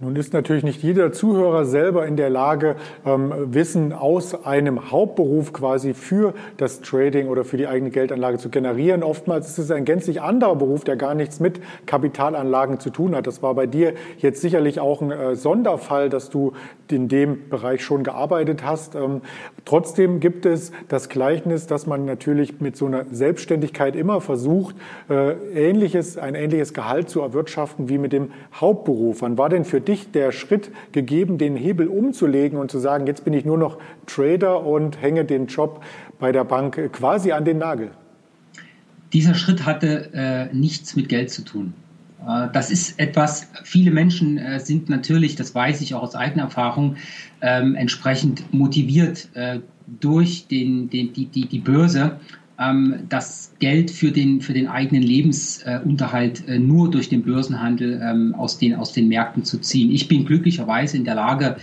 Nun 0.00 0.14
ist 0.14 0.32
natürlich 0.32 0.62
nicht 0.62 0.80
jeder 0.80 1.10
Zuhörer 1.10 1.64
selber 1.64 2.06
in 2.06 2.14
der 2.14 2.30
Lage, 2.30 2.76
ähm, 3.04 3.34
Wissen 3.52 3.92
aus 3.92 4.44
einem 4.46 4.92
Hauptberuf 4.92 5.52
quasi 5.52 5.92
für 5.92 6.34
das 6.56 6.82
Trading 6.82 7.26
oder 7.26 7.44
für 7.44 7.56
die 7.56 7.66
eigene 7.66 7.90
Geldanlage 7.90 8.38
zu 8.38 8.48
generieren. 8.48 9.02
Oftmals 9.02 9.48
ist 9.48 9.58
es 9.58 9.72
ein 9.72 9.84
gänzlich 9.84 10.22
anderer 10.22 10.54
Beruf, 10.54 10.84
der 10.84 10.94
gar 10.94 11.16
nichts 11.16 11.40
mit 11.40 11.60
Kapitalanlagen 11.86 12.78
zu 12.78 12.90
tun 12.90 13.16
hat. 13.16 13.26
Das 13.26 13.42
war 13.42 13.56
bei 13.56 13.66
dir 13.66 13.92
jetzt 14.18 14.40
sicherlich 14.40 14.78
auch 14.78 15.02
ein 15.02 15.10
äh, 15.10 15.34
Sonderfall, 15.34 16.10
dass 16.10 16.30
du 16.30 16.52
in 16.88 17.08
dem 17.08 17.48
Bereich 17.48 17.82
schon 17.82 18.04
gearbeitet 18.04 18.64
hast. 18.64 18.94
Ähm, 18.94 19.22
trotzdem 19.64 20.20
gibt 20.20 20.46
es 20.46 20.70
das 20.86 21.08
Gleichnis, 21.08 21.66
dass 21.66 21.88
man 21.88 22.04
natürlich 22.04 22.60
mit 22.60 22.76
so 22.76 22.86
einer 22.86 23.04
Selbstständigkeit 23.10 23.96
immer 23.96 24.20
versucht, 24.20 24.76
äh, 25.10 25.32
ähnliches, 25.54 26.18
ein 26.18 26.36
ähnliches 26.36 26.72
Gehalt 26.72 27.10
zu 27.10 27.20
erwirtschaften 27.20 27.88
wie 27.88 27.98
mit 27.98 28.12
dem 28.12 28.30
Hauptberuf. 28.54 29.22
Wann 29.22 29.36
war 29.36 29.48
denn 29.48 29.64
für 29.64 29.87
dich 29.88 30.10
der 30.12 30.32
Schritt 30.32 30.70
gegeben, 30.92 31.38
den 31.38 31.56
Hebel 31.56 31.88
umzulegen 31.88 32.58
und 32.58 32.70
zu 32.70 32.78
sagen, 32.78 33.06
jetzt 33.06 33.24
bin 33.24 33.32
ich 33.32 33.44
nur 33.44 33.58
noch 33.58 33.78
Trader 34.06 34.64
und 34.64 35.00
hänge 35.00 35.24
den 35.24 35.46
Job 35.46 35.82
bei 36.18 36.30
der 36.30 36.44
Bank 36.44 36.92
quasi 36.92 37.32
an 37.32 37.44
den 37.44 37.58
Nagel? 37.58 37.90
Dieser 39.12 39.34
Schritt 39.34 39.64
hatte 39.64 40.10
äh, 40.12 40.54
nichts 40.54 40.94
mit 40.94 41.08
Geld 41.08 41.30
zu 41.30 41.42
tun. 41.42 41.72
Äh, 42.26 42.48
das 42.52 42.70
ist 42.70 42.98
etwas, 42.98 43.48
viele 43.64 43.90
Menschen 43.90 44.38
äh, 44.38 44.60
sind 44.60 44.88
natürlich, 44.88 45.36
das 45.36 45.54
weiß 45.54 45.80
ich 45.80 45.94
auch 45.94 46.02
aus 46.02 46.14
eigener 46.14 46.44
Erfahrung, 46.44 46.96
ähm, 47.40 47.74
entsprechend 47.74 48.52
motiviert 48.52 49.28
äh, 49.34 49.60
durch 50.00 50.46
den, 50.46 50.90
den, 50.90 51.12
die, 51.12 51.26
die, 51.26 51.46
die 51.46 51.58
Börse 51.58 52.18
ähm, 52.58 53.04
das 53.08 53.52
Geld 53.58 53.90
für 53.90 54.10
den, 54.10 54.40
für 54.40 54.52
den 54.52 54.68
eigenen 54.68 55.02
Lebensunterhalt 55.02 56.46
äh, 56.48 56.58
nur 56.58 56.90
durch 56.90 57.08
den 57.08 57.22
Börsenhandel 57.22 58.00
ähm, 58.02 58.34
aus, 58.34 58.58
den, 58.58 58.74
aus 58.74 58.92
den 58.92 59.08
Märkten 59.08 59.44
zu 59.44 59.58
ziehen. 59.58 59.90
Ich 59.90 60.08
bin 60.08 60.24
glücklicherweise 60.24 60.96
in 60.96 61.04
der 61.04 61.14
Lage, 61.14 61.56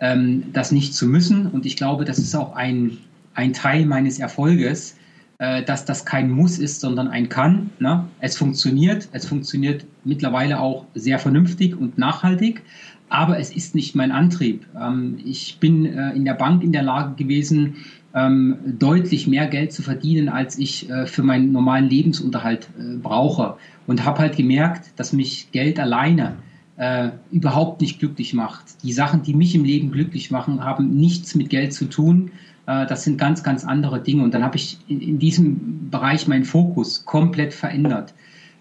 ähm, 0.00 0.44
das 0.52 0.72
nicht 0.72 0.94
zu 0.94 1.06
müssen. 1.06 1.46
Und 1.46 1.66
ich 1.66 1.76
glaube, 1.76 2.04
das 2.04 2.18
ist 2.18 2.34
auch 2.34 2.54
ein, 2.56 2.98
ein 3.34 3.52
Teil 3.52 3.84
meines 3.84 4.18
Erfolges, 4.18 4.96
äh, 5.38 5.62
dass 5.62 5.84
das 5.84 6.06
kein 6.06 6.30
Muss 6.30 6.58
ist, 6.58 6.80
sondern 6.80 7.08
ein 7.08 7.28
Kann. 7.28 7.70
Ne? 7.78 8.06
Es 8.20 8.36
funktioniert. 8.36 9.08
Es 9.12 9.26
funktioniert 9.26 9.84
mittlerweile 10.04 10.60
auch 10.60 10.86
sehr 10.94 11.18
vernünftig 11.18 11.78
und 11.78 11.98
nachhaltig. 11.98 12.62
Aber 13.10 13.38
es 13.38 13.50
ist 13.50 13.74
nicht 13.74 13.94
mein 13.94 14.12
Antrieb. 14.12 14.64
Ähm, 14.80 15.18
ich 15.24 15.58
bin 15.60 15.84
äh, 15.84 16.12
in 16.12 16.24
der 16.24 16.34
Bank 16.34 16.62
in 16.62 16.72
der 16.72 16.82
Lage 16.82 17.14
gewesen, 17.22 17.76
ähm, 18.14 18.56
deutlich 18.78 19.26
mehr 19.26 19.46
Geld 19.46 19.72
zu 19.72 19.82
verdienen, 19.82 20.28
als 20.28 20.58
ich 20.58 20.90
äh, 20.90 21.06
für 21.06 21.22
meinen 21.22 21.52
normalen 21.52 21.88
Lebensunterhalt 21.88 22.68
äh, 22.78 22.96
brauche. 22.96 23.56
Und 23.86 24.04
habe 24.04 24.20
halt 24.20 24.36
gemerkt, 24.36 24.92
dass 24.96 25.12
mich 25.12 25.50
Geld 25.52 25.78
alleine 25.80 26.36
äh, 26.76 27.10
überhaupt 27.30 27.80
nicht 27.80 27.98
glücklich 27.98 28.34
macht. 28.34 28.82
Die 28.82 28.92
Sachen, 28.92 29.22
die 29.22 29.34
mich 29.34 29.54
im 29.54 29.64
Leben 29.64 29.90
glücklich 29.90 30.30
machen, 30.30 30.64
haben 30.64 30.96
nichts 30.96 31.34
mit 31.34 31.50
Geld 31.50 31.72
zu 31.72 31.86
tun. 31.86 32.30
Äh, 32.66 32.86
das 32.86 33.04
sind 33.04 33.18
ganz, 33.18 33.42
ganz 33.42 33.64
andere 33.64 34.00
Dinge. 34.00 34.22
Und 34.22 34.34
dann 34.34 34.42
habe 34.42 34.56
ich 34.56 34.78
in, 34.88 35.00
in, 35.00 35.18
diesem 35.18 35.90
Bereich 35.90 36.26
meinen 36.26 36.44
Fokus 36.44 37.04
komplett 37.04 37.52
verändert. 37.52 38.14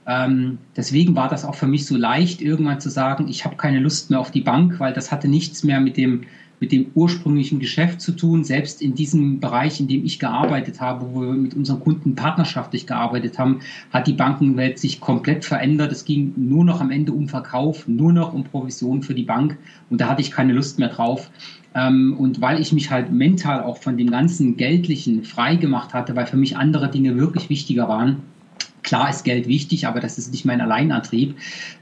Ähm, 0.05 0.57
deswegen 0.75 1.15
war 1.15 1.29
das 1.29 1.45
auch 1.45 1.55
für 1.55 1.67
mich 1.67 1.85
so 1.85 1.95
leicht, 1.95 2.41
irgendwann 2.41 2.79
zu 2.79 2.89
sagen, 2.89 3.27
ich 3.27 3.45
habe 3.45 3.55
keine 3.55 3.79
Lust 3.79 4.09
mehr 4.09 4.19
auf 4.19 4.31
die 4.31 4.41
Bank, 4.41 4.79
weil 4.79 4.93
das 4.93 5.11
hatte 5.11 5.27
nichts 5.27 5.63
mehr 5.63 5.79
mit 5.79 5.97
dem 5.97 6.23
mit 6.59 6.71
dem 6.71 6.87
ursprünglichen 6.93 7.59
Geschäft 7.59 8.01
zu 8.01 8.11
tun. 8.11 8.43
Selbst 8.43 8.81
in 8.81 8.95
diesem 8.95 9.39
Bereich, 9.39 9.79
in 9.79 9.87
dem 9.87 10.05
ich 10.05 10.19
gearbeitet 10.19 10.81
habe, 10.81 11.13
wo 11.13 11.21
wir 11.21 11.33
mit 11.33 11.55
unseren 11.55 11.79
Kunden 11.79 12.15
partnerschaftlich 12.15 12.85
gearbeitet 12.85 13.39
haben, 13.39 13.59
hat 13.91 14.07
die 14.07 14.13
Bankenwelt 14.13 14.79
sich 14.79 14.99
komplett 14.99 15.45
verändert. 15.45 15.91
Es 15.91 16.05
ging 16.05 16.33
nur 16.35 16.65
noch 16.65 16.81
am 16.81 16.91
Ende 16.91 17.13
um 17.13 17.27
Verkauf, 17.27 17.87
nur 17.87 18.13
noch 18.13 18.33
um 18.33 18.43
Provision 18.43 19.03
für 19.03 19.13
die 19.13 19.23
Bank 19.23 19.57
und 19.89 20.01
da 20.01 20.09
hatte 20.09 20.21
ich 20.21 20.31
keine 20.31 20.53
Lust 20.53 20.79
mehr 20.79 20.89
drauf. 20.89 21.29
Ähm, 21.75 22.15
und 22.17 22.41
weil 22.41 22.59
ich 22.59 22.73
mich 22.73 22.89
halt 22.89 23.11
mental 23.11 23.63
auch 23.63 23.77
von 23.77 23.97
dem 23.97 24.09
ganzen 24.09 24.57
Geldlichen 24.57 25.23
frei 25.23 25.55
gemacht 25.55 25.93
hatte, 25.93 26.15
weil 26.15 26.25
für 26.25 26.37
mich 26.37 26.57
andere 26.57 26.89
Dinge 26.89 27.15
wirklich 27.17 27.49
wichtiger 27.49 27.87
waren, 27.87 28.23
Klar 28.89 29.11
ist 29.11 29.23
Geld 29.23 29.47
wichtig, 29.47 29.85
aber 29.85 29.99
das 29.99 30.17
ist 30.17 30.31
nicht 30.31 30.45
mein 30.45 30.61
Alleinantrieb. 30.61 31.35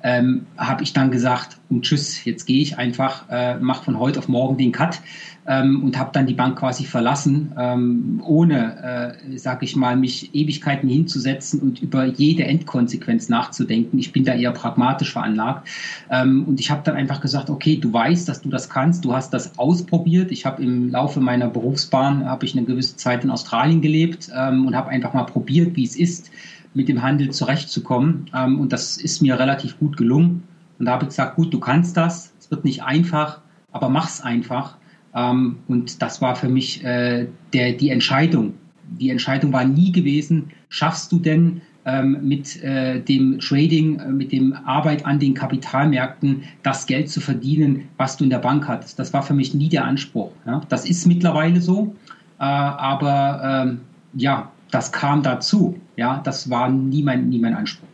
Ähm, 0.04 0.46
habe 0.58 0.84
ich 0.84 0.92
dann 0.92 1.10
gesagt, 1.10 1.58
und 1.70 1.84
tschüss, 1.84 2.26
jetzt 2.26 2.46
gehe 2.46 2.62
ich 2.62 2.78
einfach, 2.78 3.24
äh, 3.30 3.56
mache 3.60 3.86
von 3.86 3.98
heute 3.98 4.20
auf 4.20 4.28
morgen 4.28 4.58
den 4.58 4.74
Cut 4.74 5.00
ähm, 5.48 5.84
und 5.84 5.98
habe 5.98 6.10
dann 6.12 6.26
die 6.26 6.34
Bank 6.34 6.60
quasi 6.60 6.84
verlassen, 6.84 7.54
ähm, 7.58 8.22
ohne, 8.26 9.16
äh, 9.32 9.38
sage 9.38 9.64
ich 9.64 9.78
mal, 9.78 9.96
mich 9.96 10.36
Ewigkeiten 10.36 10.90
hinzusetzen 10.90 11.62
und 11.62 11.82
über 11.82 12.04
jede 12.04 12.44
Endkonsequenz 12.44 13.30
nachzudenken. 13.30 13.98
Ich 14.00 14.12
bin 14.12 14.26
da 14.26 14.34
eher 14.34 14.52
pragmatisch 14.52 15.14
veranlagt. 15.14 15.66
Ähm, 16.12 16.44
und 16.44 16.60
ich 16.60 16.72
habe 16.72 16.82
dann 16.84 16.98
einfach 16.98 17.22
gesagt, 17.22 17.50
okay, 17.50 17.78
du 17.78 17.94
weißt, 17.94 18.28
dass 18.28 18.42
du 18.42 18.50
das 18.50 18.70
kannst, 18.70 19.06
du 19.06 19.14
hast 19.14 19.34
das 19.34 19.58
ausprobiert. 19.58 20.34
Ich 20.34 20.46
habe 20.46 20.62
im 20.62 20.90
Laufe 20.90 21.22
meiner 21.22 21.48
Berufsbahn, 21.48 22.26
habe 22.26 22.44
ich 22.44 22.58
eine 22.58 22.66
gewisse 22.66 22.98
Zeit 22.98 23.24
in 23.24 23.32
Australien 23.32 23.80
gelebt 23.80 24.30
ähm, 24.38 24.66
und 24.66 24.76
habe 24.76 24.90
einfach 24.90 25.14
mal 25.14 25.24
probiert, 25.24 25.78
wie 25.78 25.86
es 25.86 25.96
ist 25.96 26.30
mit 26.78 26.88
dem 26.88 27.02
Handel 27.02 27.32
zurechtzukommen. 27.32 28.28
Ähm, 28.34 28.60
und 28.60 28.72
das 28.72 28.98
ist 28.98 29.22
mir 29.22 29.38
relativ 29.38 29.78
gut 29.80 29.98
gelungen. 29.98 30.44
Und 30.78 30.86
da 30.86 30.94
habe 30.94 31.04
ich 31.04 31.10
gesagt, 31.10 31.36
gut, 31.36 31.52
du 31.52 31.60
kannst 31.60 31.98
das. 31.98 32.32
Es 32.40 32.52
wird 32.52 32.64
nicht 32.64 32.84
einfach, 32.84 33.42
aber 33.72 33.90
mach's 33.90 34.22
einfach. 34.22 34.78
Ähm, 35.16 35.58
und 35.68 36.02
das 36.02 36.22
war 36.22 36.36
für 36.36 36.48
mich 36.48 36.84
äh, 36.86 37.28
der, 37.52 37.74
die 37.74 37.90
Entscheidung. 37.90 38.54
Die 39.00 39.10
Entscheidung 39.10 39.52
war 39.52 39.66
nie 39.66 39.92
gewesen, 39.92 40.52
schaffst 40.70 41.12
du 41.12 41.20
denn 41.20 41.62
ähm, 41.86 42.20
mit 42.22 42.62
äh, 42.64 43.02
dem 43.02 43.40
Trading, 43.40 44.00
äh, 44.00 44.10
mit 44.10 44.32
dem 44.32 44.54
Arbeit 44.66 45.06
an 45.06 45.20
den 45.20 45.34
Kapitalmärkten 45.34 46.44
das 46.62 46.86
Geld 46.86 47.10
zu 47.10 47.22
verdienen, 47.22 47.90
was 47.98 48.18
du 48.18 48.24
in 48.24 48.30
der 48.30 48.40
Bank 48.40 48.68
hattest. 48.68 49.00
Das 49.00 49.14
war 49.14 49.24
für 49.24 49.34
mich 49.34 49.56
nie 49.56 49.70
der 49.70 49.84
Anspruch. 49.84 50.32
Ja? 50.46 50.62
Das 50.70 50.88
ist 50.88 51.08
mittlerweile 51.08 51.60
so. 51.60 51.96
Äh, 52.40 52.44
aber 52.44 53.66
ähm, 53.66 53.82
ja, 54.14 54.52
das 54.72 54.92
kam 54.92 55.24
dazu. 55.24 55.80
Ja, 55.96 56.22
das 56.24 56.50
war 56.50 56.70
nie 56.70 57.04
mein, 57.04 57.30
nie 57.30 57.40
mein 57.40 57.56
Anspruch. 57.56 57.88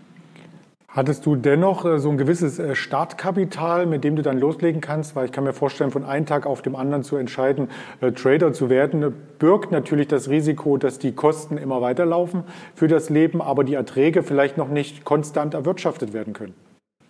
Hattest 0.93 1.25
du 1.25 1.35
dennoch 1.35 1.85
äh, 1.85 1.97
so 1.97 2.11
ein 2.11 2.19
gewisses 2.19 2.59
äh, 2.59 2.75
Startkapital, 2.75 3.87
mit 3.87 4.03
dem 4.03 4.15
du 4.15 4.21
dann 4.21 4.37
loslegen 4.37 4.79
kannst? 4.79 5.15
Weil 5.15 5.25
ich 5.25 5.31
kann 5.31 5.43
mir 5.43 5.53
vorstellen, 5.53 5.89
von 5.89 6.05
einem 6.05 6.27
Tag 6.27 6.45
auf 6.45 6.61
dem 6.61 6.75
anderen 6.75 7.01
zu 7.01 7.15
entscheiden, 7.15 7.69
äh, 8.01 8.11
Trader 8.11 8.53
zu 8.53 8.69
werden, 8.69 9.11
birgt 9.39 9.71
natürlich 9.71 10.07
das 10.07 10.29
Risiko, 10.29 10.77
dass 10.77 10.99
die 10.99 11.13
Kosten 11.13 11.57
immer 11.57 11.81
weiterlaufen 11.81 12.43
für 12.75 12.87
das 12.87 13.09
Leben, 13.09 13.41
aber 13.41 13.63
die 13.63 13.73
Erträge 13.73 14.21
vielleicht 14.21 14.59
noch 14.59 14.69
nicht 14.69 15.03
konstant 15.03 15.55
erwirtschaftet 15.55 16.13
werden 16.13 16.33
können. 16.33 16.53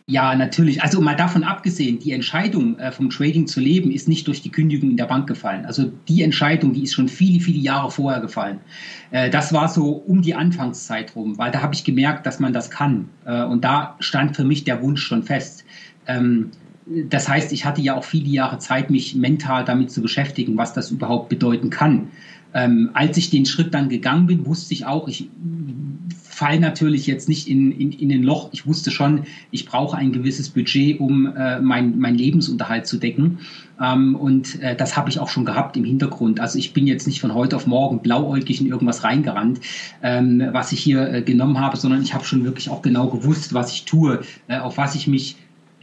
Ja, 0.06 0.36
natürlich. 0.36 0.84
Also 0.84 1.00
mal 1.00 1.16
davon 1.16 1.46
abgesehen, 1.46 1.98
die 1.98 2.12
Entscheidung 2.12 2.78
äh, 2.78 2.92
vom 2.92 3.10
Trading 3.10 3.48
zu 3.48 3.62
leben 3.62 3.90
ist 3.90 4.10
nicht 4.10 4.28
durch 4.28 4.42
die 4.42 4.50
Kündigung 4.50 4.92
in 4.92 4.98
der 4.98 5.06
Bank 5.06 5.28
gefallen. 5.28 5.66
Also 5.66 5.94
die 6.10 6.24
Entscheidung, 6.24 6.74
die 6.74 6.84
ist 6.84 6.94
schon 6.94 7.08
viele, 7.08 7.40
viele 7.40 7.60
Jahre 7.60 7.90
vorher 7.90 8.20
gefallen. 8.20 8.60
Äh, 9.12 9.30
das 9.30 9.54
war 9.54 9.70
so 9.70 9.92
um 9.92 10.22
die 10.22 10.36
Anfangszeit 10.36 11.16
rum, 11.16 11.38
weil 11.38 11.52
da 11.52 11.62
habe 11.62 11.74
ich 11.74 11.86
gemerkt, 11.86 12.26
dass 12.26 12.42
man 12.42 12.52
das 12.52 12.70
kann. 12.70 13.08
Äh, 13.24 13.44
und 13.44 13.64
da 13.64 13.96
stand 14.02 14.36
für 14.36 14.44
mich 14.44 14.66
der 14.66 14.82
Wunsch 14.82 15.02
schon 15.02 15.24
fest. 15.24 15.64
Ähm, 16.06 16.52
das 16.86 17.30
heißt, 17.30 17.54
ich 17.54 17.64
hatte 17.64 17.82
ja 17.82 17.96
auch 17.96 18.04
viele 18.04 18.28
Jahre 18.28 18.58
Zeit, 18.58 18.90
mich 18.90 19.16
mental 19.16 19.64
damit 19.64 19.90
zu 19.90 20.02
beschäftigen, 20.02 20.58
was 20.58 20.74
das 20.74 20.92
überhaupt 20.92 21.30
bedeuten 21.30 21.70
kann. 21.70 22.10
Ähm, 22.54 22.90
als 22.94 23.16
ich 23.16 23.30
den 23.30 23.46
Schritt 23.46 23.74
dann 23.74 23.88
gegangen 23.88 24.28
bin, 24.28 24.46
wusste 24.46 24.74
ich 24.74 24.86
auch, 24.86 25.08
ich 25.08 25.30
fall 26.34 26.60
natürlich 26.60 27.08
jetzt 27.08 27.30
nicht 27.30 27.48
in, 27.48 27.72
in, 27.72 27.92
in 27.92 28.10
den 28.10 28.24
Loch. 28.24 28.50
Ich 28.52 28.66
wusste 28.66 28.92
schon, 28.92 29.24
ich 29.52 29.66
brauche 29.66 29.98
ein 29.98 30.12
gewisses 30.12 30.50
Budget, 30.50 31.00
um 31.00 31.34
äh, 31.36 31.60
mein, 31.62 32.00
mein 32.00 32.16
Lebensunterhalt 32.16 32.88
zu 32.88 32.98
decken. 32.98 33.40
Ähm, 33.82 34.16
und 34.16 34.62
äh, 34.62 34.76
das 34.76 34.98
habe 34.98 35.10
ich 35.10 35.20
auch 35.20 35.30
schon 35.30 35.46
gehabt 35.46 35.78
im 35.78 35.84
Hintergrund. 35.84 36.40
Also 36.40 36.60
ich 36.60 36.74
bin 36.74 36.88
jetzt 36.88 37.08
nicht 37.08 37.22
von 37.22 37.34
heute 37.34 37.56
auf 37.56 37.68
morgen 37.68 38.02
blauäugig 38.02 38.62
in 38.62 38.68
irgendwas 38.68 39.04
reingerannt, 39.04 39.60
ähm, 40.02 40.44
was 40.52 40.72
ich 40.72 40.80
hier 40.80 41.12
äh, 41.12 41.22
genommen 41.22 41.60
habe, 41.60 41.78
sondern 41.78 42.02
ich 42.02 42.14
habe 42.14 42.26
schon 42.26 42.44
wirklich 42.44 42.70
auch 42.70 42.82
genau 42.82 43.08
gewusst, 43.08 43.54
was 43.54 43.72
ich 43.72 43.86
tue, 43.86 44.22
äh, 44.48 44.58
auf 44.58 44.78
was 44.78 44.96
ich 44.96 45.08
mich 45.08 45.38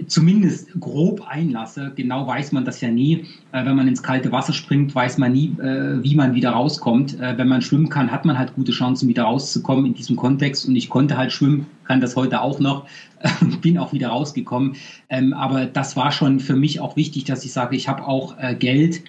zumindest 0.06 0.68
grob 0.78 1.22
einlasse. 1.26 1.92
Genau 1.94 2.26
weiß 2.26 2.52
man 2.52 2.64
das 2.64 2.80
ja 2.80 2.90
nie. 2.90 3.26
Äh, 3.52 3.64
wenn 3.64 3.76
man 3.76 3.88
ins 3.88 4.02
kalte 4.02 4.32
Wasser 4.32 4.52
springt, 4.52 4.94
weiß 4.94 5.18
man 5.18 5.32
nie, 5.32 5.54
äh, 5.60 6.02
wie 6.02 6.14
man 6.14 6.34
wieder 6.34 6.50
rauskommt. 6.50 7.18
Äh, 7.20 7.36
wenn 7.38 7.48
man 7.48 7.62
schwimmen 7.62 7.88
kann, 7.88 8.10
hat 8.10 8.24
man 8.24 8.38
halt 8.38 8.54
gute 8.54 8.72
Chancen, 8.72 9.08
wieder 9.08 9.24
rauszukommen 9.24 9.86
in 9.86 9.94
diesem 9.94 10.16
Kontext. 10.16 10.66
Und 10.66 10.76
ich 10.76 10.88
konnte 10.88 11.16
halt 11.16 11.32
schwimmen, 11.32 11.66
kann 11.84 12.00
das 12.00 12.16
heute 12.16 12.40
auch 12.40 12.60
noch, 12.60 12.86
bin 13.60 13.78
auch 13.78 13.92
wieder 13.92 14.08
rausgekommen. 14.08 14.76
Ähm, 15.08 15.32
aber 15.32 15.66
das 15.66 15.96
war 15.96 16.12
schon 16.12 16.40
für 16.40 16.56
mich 16.56 16.80
auch 16.80 16.96
wichtig, 16.96 17.24
dass 17.24 17.44
ich 17.44 17.52
sage, 17.52 17.76
ich 17.76 17.88
habe 17.88 18.06
auch 18.06 18.36
äh, 18.38 18.54
Geld 18.54 19.02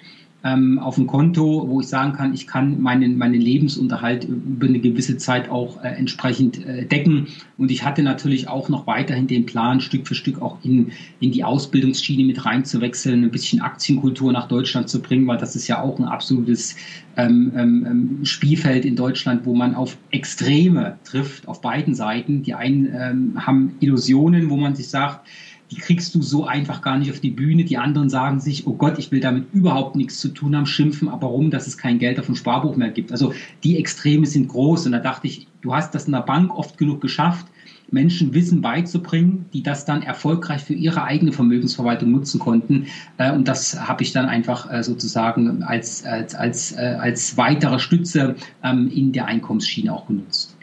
ähm, 0.44 0.78
auf 0.78 0.96
dem 0.96 1.06
Konto, 1.06 1.68
wo 1.68 1.80
ich 1.80 1.86
sagen 1.86 2.12
kann, 2.12 2.34
ich 2.34 2.46
kann 2.46 2.80
meinen, 2.80 3.16
meinen 3.16 3.40
Lebensunterhalt 3.40 4.24
über 4.24 4.66
eine 4.66 4.80
gewisse 4.80 5.16
Zeit 5.16 5.48
auch 5.48 5.82
äh, 5.82 5.88
entsprechend 5.88 6.64
äh, 6.66 6.84
decken. 6.84 7.28
Und 7.58 7.70
ich 7.70 7.84
hatte 7.84 8.02
natürlich 8.02 8.48
auch 8.48 8.68
noch 8.68 8.86
weiterhin 8.86 9.28
den 9.28 9.46
Plan, 9.46 9.80
Stück 9.80 10.06
für 10.06 10.14
Stück 10.14 10.42
auch 10.42 10.58
in, 10.64 10.92
in 11.20 11.30
die 11.30 11.44
Ausbildungsschiene 11.44 12.24
mit 12.24 12.44
reinzuwechseln, 12.44 13.22
ein 13.22 13.30
bisschen 13.30 13.60
Aktienkultur 13.60 14.32
nach 14.32 14.48
Deutschland 14.48 14.88
zu 14.88 15.00
bringen, 15.00 15.26
weil 15.28 15.38
das 15.38 15.54
ist 15.54 15.68
ja 15.68 15.80
auch 15.80 15.98
ein 15.98 16.06
absolutes 16.06 16.76
ähm, 17.16 17.52
ähm, 17.56 17.86
ähm 17.88 18.24
Spielfeld 18.24 18.84
in 18.84 18.96
Deutschland, 18.96 19.46
wo 19.46 19.54
man 19.54 19.74
auf 19.74 19.96
Extreme 20.10 20.98
trifft, 21.04 21.46
auf 21.46 21.60
beiden 21.60 21.94
Seiten. 21.94 22.42
Die 22.42 22.54
einen 22.54 22.86
ähm, 22.86 23.46
haben 23.46 23.76
Illusionen, 23.80 24.50
wo 24.50 24.56
man 24.56 24.74
sich 24.74 24.88
sagt, 24.88 25.26
die 25.72 25.78
kriegst 25.78 26.14
du 26.14 26.20
so 26.20 26.44
einfach 26.44 26.82
gar 26.82 26.98
nicht 26.98 27.10
auf 27.10 27.20
die 27.20 27.30
Bühne. 27.30 27.64
Die 27.64 27.78
anderen 27.78 28.10
sagen 28.10 28.40
sich, 28.40 28.66
oh 28.66 28.74
Gott, 28.74 28.98
ich 28.98 29.10
will 29.10 29.20
damit 29.20 29.46
überhaupt 29.54 29.96
nichts 29.96 30.20
zu 30.20 30.28
tun 30.28 30.54
haben, 30.54 30.66
schimpfen 30.66 31.08
aber 31.08 31.28
rum, 31.28 31.50
dass 31.50 31.66
es 31.66 31.78
kein 31.78 31.98
Geld 31.98 32.20
auf 32.20 32.26
dem 32.26 32.34
Sparbuch 32.34 32.76
mehr 32.76 32.90
gibt. 32.90 33.10
Also 33.10 33.32
die 33.64 33.78
Extreme 33.78 34.26
sind 34.26 34.48
groß 34.48 34.84
und 34.84 34.92
da 34.92 34.98
dachte 34.98 35.26
ich, 35.26 35.46
du 35.62 35.74
hast 35.74 35.94
das 35.94 36.04
in 36.04 36.12
der 36.12 36.20
Bank 36.20 36.54
oft 36.54 36.76
genug 36.76 37.00
geschafft, 37.00 37.46
Menschen 37.90 38.34
Wissen 38.34 38.60
beizubringen, 38.60 39.46
die 39.54 39.62
das 39.62 39.86
dann 39.86 40.02
erfolgreich 40.02 40.62
für 40.62 40.74
ihre 40.74 41.04
eigene 41.04 41.32
Vermögensverwaltung 41.32 42.10
nutzen 42.10 42.38
konnten. 42.38 42.86
Äh, 43.16 43.32
und 43.32 43.48
das 43.48 43.88
habe 43.88 44.02
ich 44.02 44.12
dann 44.12 44.26
einfach 44.26 44.70
äh, 44.70 44.82
sozusagen 44.82 45.62
als, 45.62 46.04
als, 46.04 46.34
als, 46.34 46.72
äh, 46.72 46.96
als 47.00 47.38
weitere 47.38 47.78
Stütze 47.78 48.36
ähm, 48.62 48.90
in 48.94 49.12
der 49.12 49.24
Einkommensschiene 49.24 49.90
auch 49.90 50.06
genutzt. 50.06 50.54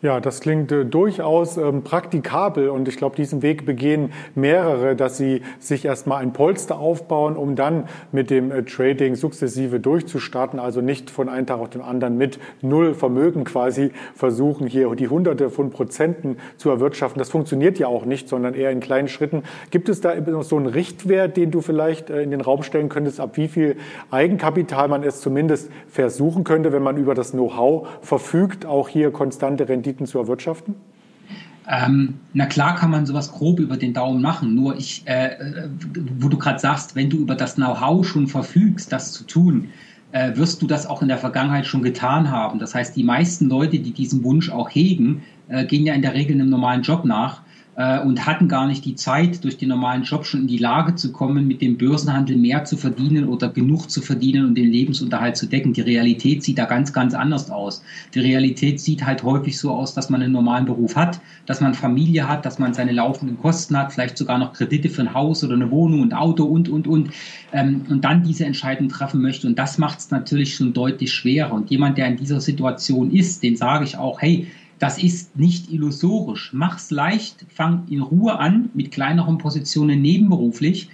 Ja, 0.00 0.20
das 0.20 0.40
klingt 0.40 0.70
äh, 0.70 0.84
durchaus 0.84 1.56
ähm, 1.56 1.82
praktikabel 1.82 2.68
und 2.68 2.86
ich 2.86 2.96
glaube, 2.96 3.16
diesen 3.16 3.42
Weg 3.42 3.66
begehen 3.66 4.12
mehrere, 4.36 4.94
dass 4.94 5.16
sie 5.16 5.42
sich 5.58 5.84
erstmal 5.84 6.22
ein 6.22 6.32
Polster 6.32 6.78
aufbauen, 6.78 7.36
um 7.36 7.56
dann 7.56 7.88
mit 8.12 8.30
dem 8.30 8.52
äh, 8.52 8.62
Trading 8.62 9.16
sukzessive 9.16 9.80
durchzustarten, 9.80 10.60
also 10.60 10.80
nicht 10.82 11.10
von 11.10 11.28
einem 11.28 11.46
Tag 11.46 11.58
auf 11.58 11.70
den 11.70 11.80
anderen 11.80 12.16
mit 12.16 12.38
null 12.62 12.94
Vermögen 12.94 13.42
quasi 13.42 13.90
versuchen, 14.14 14.68
hier 14.68 14.94
die 14.94 15.08
Hunderte 15.08 15.50
von 15.50 15.70
Prozenten 15.70 16.36
zu 16.58 16.70
erwirtschaften. 16.70 17.18
Das 17.18 17.30
funktioniert 17.30 17.80
ja 17.80 17.88
auch 17.88 18.04
nicht, 18.04 18.28
sondern 18.28 18.54
eher 18.54 18.70
in 18.70 18.78
kleinen 18.78 19.08
Schritten. 19.08 19.42
Gibt 19.72 19.88
es 19.88 20.00
da 20.00 20.12
so 20.42 20.58
einen 20.58 20.66
Richtwert, 20.66 21.36
den 21.36 21.50
du 21.50 21.60
vielleicht 21.60 22.08
äh, 22.08 22.22
in 22.22 22.30
den 22.30 22.40
Raum 22.40 22.62
stellen 22.62 22.88
könntest, 22.88 23.18
ab 23.18 23.36
wie 23.36 23.48
viel 23.48 23.74
Eigenkapital 24.12 24.86
man 24.86 25.02
es 25.02 25.20
zumindest 25.20 25.72
versuchen 25.88 26.44
könnte, 26.44 26.72
wenn 26.72 26.84
man 26.84 26.98
über 26.98 27.16
das 27.16 27.32
Know-how 27.32 27.88
verfügt, 28.00 28.64
auch 28.64 28.88
hier 28.88 29.10
konstante 29.10 29.68
Rendite 29.68 29.87
Renditen 29.88 30.06
zu 30.06 30.18
erwirtschaften? 30.18 30.74
Ähm, 31.70 32.14
na 32.32 32.46
klar 32.46 32.76
kann 32.76 32.90
man 32.90 33.04
sowas 33.04 33.32
grob 33.32 33.60
über 33.60 33.76
den 33.76 33.92
Daumen 33.92 34.22
machen, 34.22 34.54
nur 34.54 34.76
ich, 34.76 35.02
äh, 35.06 35.34
äh 35.34 35.68
wo 36.18 36.28
du 36.28 36.38
gerade 36.38 36.58
sagst, 36.58 36.96
wenn 36.96 37.10
du 37.10 37.18
über 37.18 37.34
das 37.34 37.56
Know-how 37.56 38.06
schon 38.06 38.26
verfügst, 38.26 38.90
das 38.90 39.12
zu 39.12 39.24
tun, 39.24 39.68
äh, 40.12 40.34
wirst 40.36 40.62
du 40.62 40.66
das 40.66 40.86
auch 40.86 41.02
in 41.02 41.08
der 41.08 41.18
Vergangenheit 41.18 41.66
schon 41.66 41.82
getan 41.82 42.30
haben. 42.30 42.58
Das 42.58 42.74
heißt, 42.74 42.96
die 42.96 43.04
meisten 43.04 43.48
Leute, 43.48 43.78
die 43.78 43.92
diesen 43.92 44.24
Wunsch 44.24 44.50
auch 44.50 44.70
hegen, 44.70 45.22
äh, 45.48 45.66
gehen 45.66 45.84
ja 45.84 45.92
in 45.92 46.00
der 46.00 46.14
Regel 46.14 46.34
einem 46.34 46.48
normalen 46.48 46.82
Job 46.82 47.04
nach 47.04 47.42
äh, 47.78 48.00
und 48.00 48.26
hatten 48.26 48.48
gar 48.48 48.66
nicht 48.66 48.84
die 48.84 48.96
Zeit, 48.96 49.44
durch 49.44 49.56
den 49.56 49.68
normalen 49.68 50.02
Job 50.02 50.26
schon 50.26 50.40
in 50.40 50.46
die 50.48 50.58
Lage 50.58 50.96
zu 50.96 51.12
kommen, 51.12 51.46
mit 51.46 51.62
dem 51.62 51.78
Börsenhandel 51.78 52.36
mehr 52.36 52.64
zu 52.64 52.76
verdienen 52.76 53.28
oder 53.28 53.48
genug 53.48 53.88
zu 53.88 54.02
verdienen 54.02 54.46
und 54.46 54.56
den 54.56 54.68
Lebensunterhalt 54.68 55.36
zu 55.36 55.46
decken. 55.46 55.72
Die 55.72 55.82
Realität 55.82 56.42
sieht 56.42 56.58
da 56.58 56.64
ganz, 56.64 56.92
ganz 56.92 57.14
anders 57.14 57.50
aus. 57.52 57.84
Die 58.14 58.18
Realität 58.18 58.80
sieht 58.80 59.06
halt 59.06 59.22
häufig 59.22 59.56
so 59.56 59.70
aus, 59.70 59.94
dass 59.94 60.10
man 60.10 60.20
einen 60.20 60.32
normalen 60.32 60.66
Beruf 60.66 60.96
hat, 60.96 61.20
dass 61.46 61.60
man 61.60 61.72
Familie 61.72 62.28
hat, 62.28 62.44
dass 62.44 62.58
man 62.58 62.74
seine 62.74 62.90
laufenden 62.90 63.38
Kosten 63.38 63.78
hat, 63.78 63.92
vielleicht 63.92 64.18
sogar 64.18 64.38
noch 64.38 64.54
Kredite 64.54 64.88
für 64.88 65.02
ein 65.02 65.14
Haus 65.14 65.44
oder 65.44 65.54
eine 65.54 65.70
Wohnung 65.70 66.00
und 66.00 66.14
Auto 66.14 66.44
und, 66.44 66.68
und, 66.68 66.88
und. 66.88 67.10
Ähm, 67.52 67.82
und 67.88 68.04
dann 68.04 68.24
diese 68.24 68.44
Entscheidung 68.44 68.88
treffen 68.88 69.22
möchte. 69.22 69.46
Und 69.46 69.56
das 69.56 69.78
macht 69.78 70.00
es 70.00 70.10
natürlich 70.10 70.56
schon 70.56 70.72
deutlich 70.72 71.12
schwerer. 71.12 71.52
Und 71.52 71.70
jemand, 71.70 71.96
der 71.96 72.08
in 72.08 72.16
dieser 72.16 72.40
Situation 72.40 73.12
ist, 73.12 73.44
den 73.44 73.56
sage 73.56 73.84
ich 73.84 73.96
auch, 73.96 74.20
hey, 74.20 74.48
das 74.78 75.02
ist 75.02 75.36
nicht 75.36 75.72
illusorisch. 75.72 76.50
Mach's 76.52 76.90
leicht, 76.90 77.46
fang 77.48 77.86
in 77.88 78.00
Ruhe 78.00 78.38
an 78.38 78.70
mit 78.74 78.90
kleineren 78.92 79.38
Positionen 79.38 80.00
nebenberuflich 80.00 80.88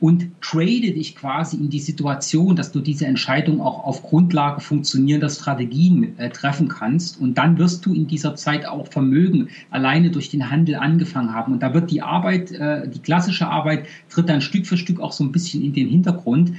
und 0.00 0.28
trade 0.40 0.92
dich 0.92 1.16
quasi 1.16 1.56
in 1.56 1.70
die 1.70 1.80
Situation, 1.80 2.54
dass 2.54 2.70
du 2.70 2.80
diese 2.80 3.06
Entscheidung 3.06 3.60
auch 3.60 3.84
auf 3.84 4.02
Grundlage 4.02 4.60
funktionierender 4.60 5.28
Strategien 5.28 6.16
äh, 6.18 6.30
treffen 6.30 6.68
kannst. 6.68 7.20
Und 7.20 7.36
dann 7.36 7.58
wirst 7.58 7.84
du 7.84 7.92
in 7.92 8.06
dieser 8.06 8.36
Zeit 8.36 8.66
auch 8.66 8.86
Vermögen 8.88 9.48
alleine 9.70 10.10
durch 10.10 10.30
den 10.30 10.50
Handel 10.50 10.76
angefangen 10.76 11.34
haben. 11.34 11.52
Und 11.52 11.62
da 11.62 11.74
wird 11.74 11.90
die 11.90 12.02
Arbeit, 12.02 12.52
äh, 12.52 12.88
die 12.88 13.00
klassische 13.00 13.48
Arbeit, 13.48 13.86
tritt 14.08 14.28
dann 14.28 14.40
Stück 14.40 14.66
für 14.66 14.76
Stück 14.76 15.00
auch 15.00 15.12
so 15.12 15.24
ein 15.24 15.32
bisschen 15.32 15.62
in 15.64 15.72
den 15.72 15.88
Hintergrund. 15.88 16.52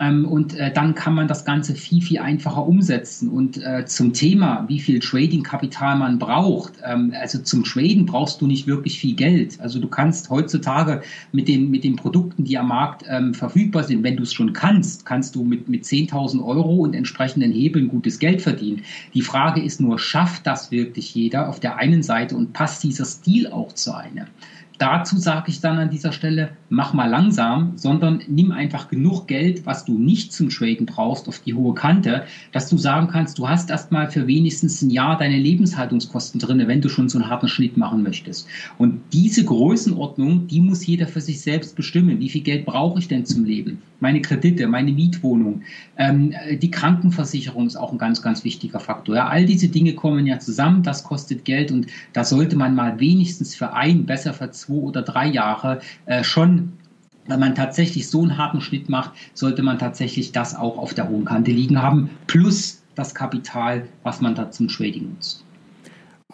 Ähm, 0.00 0.24
und 0.24 0.54
äh, 0.54 0.72
dann 0.72 0.94
kann 0.94 1.14
man 1.14 1.28
das 1.28 1.44
Ganze 1.44 1.74
viel, 1.74 2.00
viel 2.00 2.18
einfacher 2.18 2.66
umsetzen. 2.66 3.28
Und 3.28 3.62
äh, 3.62 3.84
zum 3.84 4.14
Thema, 4.14 4.64
wie 4.68 4.80
viel 4.80 5.00
Trading-Kapital 5.00 5.98
man 5.98 6.18
braucht, 6.18 6.74
ähm, 6.84 7.12
also 7.20 7.38
zum 7.40 7.62
Traden 7.62 8.06
brauchst 8.06 8.40
du 8.40 8.46
nicht 8.46 8.66
wirklich 8.66 8.98
viel 8.98 9.14
Geld. 9.14 9.60
Also 9.60 9.78
du 9.78 9.88
kannst 9.88 10.30
heutzutage 10.30 11.02
mit 11.32 11.48
den, 11.48 11.70
mit 11.70 11.84
den 11.84 11.96
Produkten, 11.96 12.44
die 12.44 12.56
am 12.56 12.68
Markt 12.68 12.85
Markt 12.86 13.04
ähm, 13.08 13.34
verfügbar 13.34 13.82
sind, 13.82 14.04
wenn 14.04 14.16
du 14.16 14.22
es 14.22 14.32
schon 14.32 14.52
kannst, 14.52 15.04
kannst 15.04 15.34
du 15.34 15.42
mit, 15.42 15.68
mit 15.68 15.84
10.000 15.84 16.44
Euro 16.44 16.76
und 16.76 16.94
entsprechenden 16.94 17.50
Hebeln 17.50 17.88
gutes 17.88 18.20
Geld 18.20 18.40
verdienen. 18.40 18.82
Die 19.12 19.22
Frage 19.22 19.60
ist 19.60 19.80
nur, 19.80 19.98
schafft 19.98 20.46
das 20.46 20.70
wirklich 20.70 21.12
jeder 21.14 21.48
auf 21.48 21.58
der 21.58 21.76
einen 21.76 22.04
Seite 22.04 22.36
und 22.36 22.52
passt 22.52 22.84
dieser 22.84 23.04
Stil 23.04 23.48
auch 23.48 23.72
zu 23.72 23.92
einem? 23.92 24.26
Dazu 24.78 25.16
sage 25.16 25.50
ich 25.50 25.60
dann 25.60 25.78
an 25.78 25.90
dieser 25.90 26.12
Stelle, 26.12 26.50
mach 26.68 26.92
mal 26.92 27.08
langsam, 27.08 27.72
sondern 27.76 28.22
nimm 28.28 28.52
einfach 28.52 28.88
genug 28.88 29.26
Geld, 29.26 29.64
was 29.64 29.84
du 29.84 29.98
nicht 29.98 30.32
zum 30.32 30.50
Traden 30.50 30.86
brauchst, 30.86 31.28
auf 31.28 31.38
die 31.38 31.54
hohe 31.54 31.74
Kante, 31.74 32.24
dass 32.52 32.68
du 32.68 32.76
sagen 32.76 33.08
kannst, 33.08 33.38
du 33.38 33.48
hast 33.48 33.70
erstmal 33.70 34.10
für 34.10 34.26
wenigstens 34.26 34.82
ein 34.82 34.90
Jahr 34.90 35.16
deine 35.16 35.38
Lebenshaltungskosten 35.38 36.40
drin, 36.40 36.62
wenn 36.66 36.80
du 36.80 36.88
schon 36.88 37.08
so 37.08 37.18
einen 37.18 37.30
harten 37.30 37.48
Schnitt 37.48 37.76
machen 37.76 38.02
möchtest. 38.02 38.48
Und 38.78 39.00
diese 39.12 39.44
Größenordnung, 39.44 40.46
die 40.48 40.60
muss 40.60 40.86
jeder 40.86 41.06
für 41.06 41.20
sich 41.20 41.40
selbst 41.40 41.76
bestimmen. 41.76 42.20
Wie 42.20 42.28
viel 42.28 42.42
Geld 42.42 42.66
brauche 42.66 42.98
ich 42.98 43.08
denn 43.08 43.24
zum 43.24 43.44
Leben? 43.44 43.82
Meine 44.00 44.20
Kredite, 44.20 44.66
meine 44.66 44.92
Mietwohnung, 44.92 45.62
ähm, 45.96 46.34
die 46.60 46.70
Krankenversicherung 46.70 47.66
ist 47.66 47.76
auch 47.76 47.92
ein 47.92 47.98
ganz, 47.98 48.20
ganz 48.20 48.44
wichtiger 48.44 48.78
Faktor. 48.78 49.16
Ja, 49.16 49.28
all 49.28 49.46
diese 49.46 49.68
Dinge 49.68 49.94
kommen 49.94 50.26
ja 50.26 50.38
zusammen, 50.38 50.82
das 50.82 51.02
kostet 51.02 51.46
Geld 51.46 51.72
und 51.72 51.86
da 52.12 52.24
sollte 52.24 52.56
man 52.56 52.74
mal 52.74 53.00
wenigstens 53.00 53.54
für 53.54 53.72
ein, 53.72 54.04
besser 54.04 54.34
für 54.34 54.50
zwei 54.66 54.74
oder 54.74 55.02
drei 55.02 55.26
Jahre 55.26 55.80
äh, 56.06 56.24
schon 56.24 56.72
wenn 57.28 57.40
man 57.40 57.54
tatsächlich 57.54 58.08
so 58.08 58.22
einen 58.22 58.38
harten 58.38 58.60
Schnitt 58.60 58.88
macht, 58.88 59.12
sollte 59.34 59.62
man 59.62 59.78
tatsächlich 59.78 60.32
das 60.32 60.54
auch 60.54 60.78
auf 60.78 60.94
der 60.94 61.08
hohen 61.08 61.24
Kante 61.24 61.50
liegen 61.50 61.82
haben, 61.82 62.10
plus 62.26 62.82
das 62.94 63.14
Kapital, 63.14 63.88
was 64.04 64.20
man 64.20 64.34
da 64.34 64.50
zum 64.50 64.68
Trading 64.68 65.10
nutzt. 65.10 65.45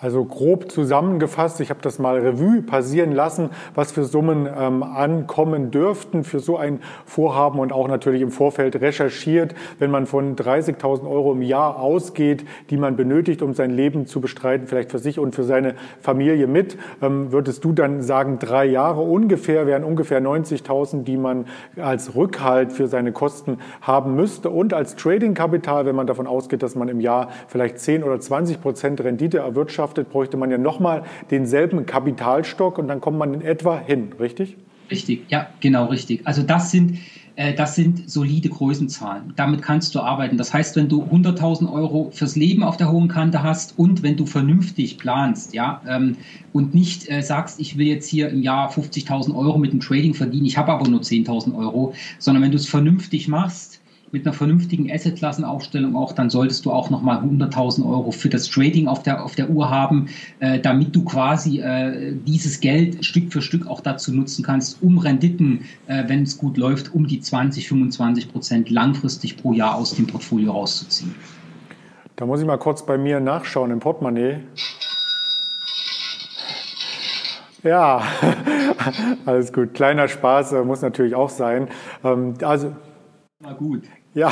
Also 0.02 0.24
grob 0.24 0.72
zusammengefasst, 0.72 1.60
ich 1.60 1.70
habe 1.70 1.78
das 1.80 2.00
mal 2.00 2.18
Revue 2.18 2.60
passieren 2.62 3.12
lassen, 3.12 3.50
was 3.76 3.92
für 3.92 4.02
Summen 4.02 4.48
ähm, 4.52 4.82
ankommen 4.82 5.70
dürften 5.70 6.24
für 6.24 6.40
so 6.40 6.56
ein 6.56 6.80
Vorhaben 7.06 7.60
und 7.60 7.72
auch 7.72 7.86
natürlich 7.86 8.20
im 8.20 8.32
Vorfeld 8.32 8.80
recherchiert, 8.80 9.54
wenn 9.78 9.92
man 9.92 10.06
von 10.06 10.34
30.000 10.34 11.08
Euro 11.08 11.34
im 11.34 11.42
Jahr 11.42 11.78
ausgeht, 11.78 12.44
die 12.68 12.78
man 12.78 12.96
benötigt, 12.96 13.42
um 13.42 13.54
sein 13.54 13.70
Leben 13.70 14.06
zu 14.06 14.20
bestreiten, 14.20 14.66
vielleicht 14.66 14.90
für 14.90 14.98
sich 14.98 15.20
und 15.20 15.36
für 15.36 15.44
seine 15.44 15.76
Familie 16.00 16.48
mit, 16.48 16.76
ähm, 17.00 17.30
würdest 17.30 17.62
du 17.64 17.72
dann 17.72 18.02
sagen, 18.02 18.40
drei 18.40 18.64
Jahre 18.64 19.02
ungefähr 19.02 19.68
wären 19.68 19.84
ungefähr 19.84 20.20
90.000, 20.20 21.04
die 21.04 21.16
man 21.16 21.46
als 21.80 22.16
Rückhalt 22.16 22.72
für 22.72 22.88
seine 22.88 23.12
Kosten 23.12 23.58
haben 23.80 24.16
müsste. 24.16 24.50
Und 24.50 24.74
als 24.74 24.96
Trading-Kapital, 24.96 25.86
wenn 25.86 25.94
man 25.94 26.08
davon 26.08 26.26
ausgeht, 26.26 26.64
dass 26.64 26.74
man 26.74 26.88
im 26.88 26.98
Jahr 26.98 27.28
vielleicht 27.46 27.78
10 27.78 28.02
oder 28.02 28.18
20 28.18 28.60
Prozent 28.60 29.00
Rendite 29.00 29.38
erwirtschaftet, 29.38 29.91
erwirtschaftet, 29.92 30.10
bräuchte 30.10 30.36
man 30.36 30.50
ja 30.50 30.58
nochmal 30.58 31.04
denselben 31.30 31.86
Kapitalstock 31.86 32.78
und 32.78 32.88
dann 32.88 33.00
kommt 33.00 33.18
man 33.18 33.34
in 33.34 33.42
etwa 33.42 33.78
hin, 33.78 34.12
richtig? 34.18 34.56
Richtig, 34.90 35.24
ja, 35.28 35.48
genau 35.60 35.86
richtig. 35.86 36.26
Also 36.26 36.42
das 36.42 36.70
sind, 36.70 36.98
äh, 37.36 37.54
das 37.54 37.74
sind 37.74 38.10
solide 38.10 38.48
Größenzahlen. 38.50 39.32
Damit 39.36 39.62
kannst 39.62 39.94
du 39.94 40.00
arbeiten. 40.00 40.36
Das 40.36 40.52
heißt, 40.52 40.76
wenn 40.76 40.88
du 40.88 41.02
100.000 41.04 41.72
Euro 41.72 42.10
fürs 42.12 42.36
Leben 42.36 42.62
auf 42.62 42.76
der 42.76 42.90
hohen 42.90 43.08
Kante 43.08 43.42
hast 43.42 43.78
und 43.78 44.02
wenn 44.02 44.16
du 44.16 44.26
vernünftig 44.26 44.98
planst, 44.98 45.54
ja, 45.54 45.80
ähm, 45.88 46.16
und 46.52 46.74
nicht 46.74 47.10
äh, 47.10 47.22
sagst, 47.22 47.58
ich 47.58 47.78
will 47.78 47.86
jetzt 47.86 48.08
hier 48.08 48.28
im 48.28 48.42
Jahr 48.42 48.70
50.000 48.70 49.34
Euro 49.34 49.56
mit 49.56 49.72
dem 49.72 49.80
Trading 49.80 50.14
verdienen, 50.14 50.44
ich 50.44 50.58
habe 50.58 50.72
aber 50.72 50.88
nur 50.88 51.00
10.000 51.00 51.56
Euro, 51.56 51.94
sondern 52.18 52.42
wenn 52.42 52.50
du 52.50 52.56
es 52.56 52.68
vernünftig 52.68 53.28
machst, 53.28 53.71
mit 54.12 54.26
einer 54.26 54.34
vernünftigen 54.34 54.92
Assetklassenaufstellung 54.92 55.96
auch, 55.96 56.12
dann 56.12 56.28
solltest 56.28 56.66
du 56.66 56.70
auch 56.70 56.90
nochmal 56.90 57.18
100.000 57.24 57.84
Euro 57.88 58.12
für 58.12 58.28
das 58.28 58.48
Trading 58.48 58.86
auf 58.86 59.02
der, 59.02 59.24
auf 59.24 59.34
der 59.34 59.48
Uhr 59.48 59.70
haben, 59.70 60.08
äh, 60.40 60.60
damit 60.60 60.94
du 60.94 61.02
quasi 61.04 61.60
äh, 61.60 62.14
dieses 62.14 62.60
Geld 62.60 63.04
Stück 63.04 63.32
für 63.32 63.40
Stück 63.40 63.66
auch 63.66 63.80
dazu 63.80 64.14
nutzen 64.14 64.44
kannst, 64.44 64.82
um 64.82 64.98
Renditen, 64.98 65.64
äh, 65.86 66.04
wenn 66.08 66.24
es 66.24 66.36
gut 66.36 66.58
läuft, 66.58 66.94
um 66.94 67.06
die 67.06 67.20
20, 67.20 67.68
25 67.68 68.30
Prozent 68.30 68.70
langfristig 68.70 69.38
pro 69.38 69.54
Jahr 69.54 69.76
aus 69.76 69.94
dem 69.94 70.06
Portfolio 70.06 70.52
rauszuziehen. 70.52 71.14
Da 72.16 72.26
muss 72.26 72.40
ich 72.40 72.46
mal 72.46 72.58
kurz 72.58 72.84
bei 72.84 72.98
mir 72.98 73.18
nachschauen 73.18 73.70
im 73.70 73.80
Portemonnaie. 73.80 74.40
Ja, 77.62 78.02
alles 79.24 79.52
gut. 79.54 79.72
Kleiner 79.72 80.06
Spaß 80.08 80.52
äh, 80.52 80.64
muss 80.64 80.82
natürlich 80.82 81.14
auch 81.14 81.30
sein. 81.30 81.68
Ähm, 82.04 82.34
also 82.42 82.76
gut. 83.58 83.84
Ja, 84.14 84.30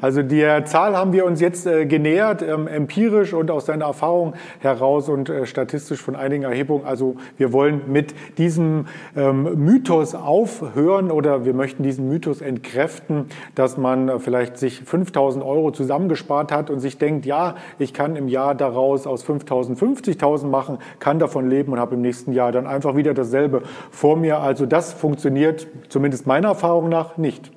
also 0.00 0.22
der 0.22 0.64
Zahl 0.64 0.96
haben 0.96 1.12
wir 1.12 1.24
uns 1.24 1.40
jetzt 1.40 1.66
äh, 1.66 1.86
genähert, 1.86 2.40
ähm, 2.40 2.68
empirisch 2.68 3.34
und 3.34 3.50
aus 3.50 3.66
seiner 3.66 3.86
Erfahrung 3.86 4.34
heraus 4.60 5.08
und 5.08 5.28
äh, 5.28 5.44
statistisch 5.44 6.00
von 6.00 6.14
einigen 6.14 6.44
Erhebungen. 6.44 6.84
Also 6.84 7.16
wir 7.36 7.52
wollen 7.52 7.80
mit 7.88 8.14
diesem 8.38 8.86
ähm, 9.16 9.64
Mythos 9.64 10.14
aufhören 10.14 11.10
oder 11.10 11.44
wir 11.44 11.52
möchten 11.52 11.82
diesen 11.82 12.08
Mythos 12.08 12.40
entkräften, 12.40 13.26
dass 13.56 13.76
man 13.76 14.08
äh, 14.08 14.18
vielleicht 14.20 14.56
sich 14.56 14.82
5000 14.84 15.44
Euro 15.44 15.72
zusammengespart 15.72 16.52
hat 16.52 16.70
und 16.70 16.78
sich 16.78 16.96
denkt, 16.96 17.26
ja, 17.26 17.56
ich 17.80 17.92
kann 17.92 18.14
im 18.14 18.28
Jahr 18.28 18.54
daraus 18.54 19.08
aus 19.08 19.24
5000 19.24 19.76
50.000 19.76 20.46
machen, 20.46 20.78
kann 21.00 21.18
davon 21.18 21.50
leben 21.50 21.72
und 21.72 21.80
habe 21.80 21.96
im 21.96 22.02
nächsten 22.02 22.32
Jahr 22.32 22.52
dann 22.52 22.68
einfach 22.68 22.94
wieder 22.94 23.14
dasselbe 23.14 23.62
vor 23.90 24.16
mir. 24.16 24.38
Also 24.38 24.64
das 24.64 24.92
funktioniert 24.92 25.66
zumindest 25.88 26.28
meiner 26.28 26.48
Erfahrung 26.50 26.88
nach 26.88 27.16
nicht. 27.16 27.50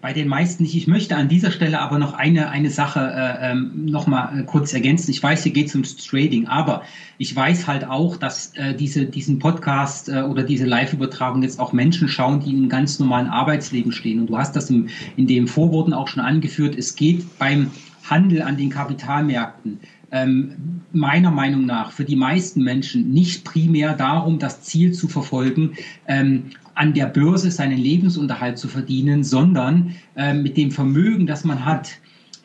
Bei 0.00 0.12
den 0.12 0.28
meisten 0.28 0.62
nicht. 0.62 0.76
Ich 0.76 0.86
möchte 0.86 1.16
an 1.16 1.28
dieser 1.28 1.50
Stelle 1.50 1.80
aber 1.80 1.98
noch 1.98 2.14
eine, 2.14 2.50
eine 2.50 2.70
Sache 2.70 3.00
äh, 3.00 3.50
ähm, 3.50 3.86
noch 3.86 4.06
mal 4.06 4.40
äh, 4.40 4.42
kurz 4.44 4.72
ergänzen. 4.72 5.10
Ich 5.10 5.20
weiß, 5.20 5.42
hier 5.42 5.52
geht 5.52 5.66
es 5.66 5.74
ums 5.74 5.96
Trading, 5.96 6.46
aber 6.46 6.82
ich 7.18 7.34
weiß 7.34 7.66
halt 7.66 7.84
auch, 7.84 8.16
dass 8.16 8.54
äh, 8.54 8.74
diese, 8.74 9.06
diesen 9.06 9.40
Podcast 9.40 10.08
äh, 10.08 10.22
oder 10.22 10.44
diese 10.44 10.66
Live-Übertragung 10.66 11.42
jetzt 11.42 11.58
auch 11.58 11.72
Menschen 11.72 12.08
schauen, 12.08 12.38
die 12.38 12.52
im 12.52 12.68
ganz 12.68 13.00
normalen 13.00 13.26
Arbeitsleben 13.26 13.90
stehen. 13.90 14.20
Und 14.20 14.28
du 14.28 14.38
hast 14.38 14.54
das 14.54 14.70
im, 14.70 14.88
in 15.16 15.26
dem 15.26 15.48
Vorworten 15.48 15.92
auch 15.92 16.06
schon 16.06 16.22
angeführt. 16.22 16.76
Es 16.78 16.94
geht 16.94 17.38
beim 17.40 17.72
Handel 18.08 18.42
an 18.42 18.56
den 18.56 18.70
Kapitalmärkten 18.70 19.80
ähm, 20.10 20.82
meiner 20.92 21.30
Meinung 21.30 21.66
nach 21.66 21.92
für 21.92 22.04
die 22.04 22.16
meisten 22.16 22.62
Menschen 22.62 23.12
nicht 23.12 23.44
primär 23.44 23.94
darum, 23.94 24.38
das 24.38 24.62
Ziel 24.62 24.92
zu 24.92 25.08
verfolgen, 25.08 25.74
ähm, 26.06 26.50
an 26.78 26.94
der 26.94 27.06
Börse 27.06 27.50
seinen 27.50 27.76
Lebensunterhalt 27.76 28.56
zu 28.56 28.68
verdienen, 28.68 29.24
sondern 29.24 29.96
äh, 30.14 30.32
mit 30.32 30.56
dem 30.56 30.70
Vermögen, 30.70 31.26
das 31.26 31.42
man 31.44 31.64
hat, 31.64 31.90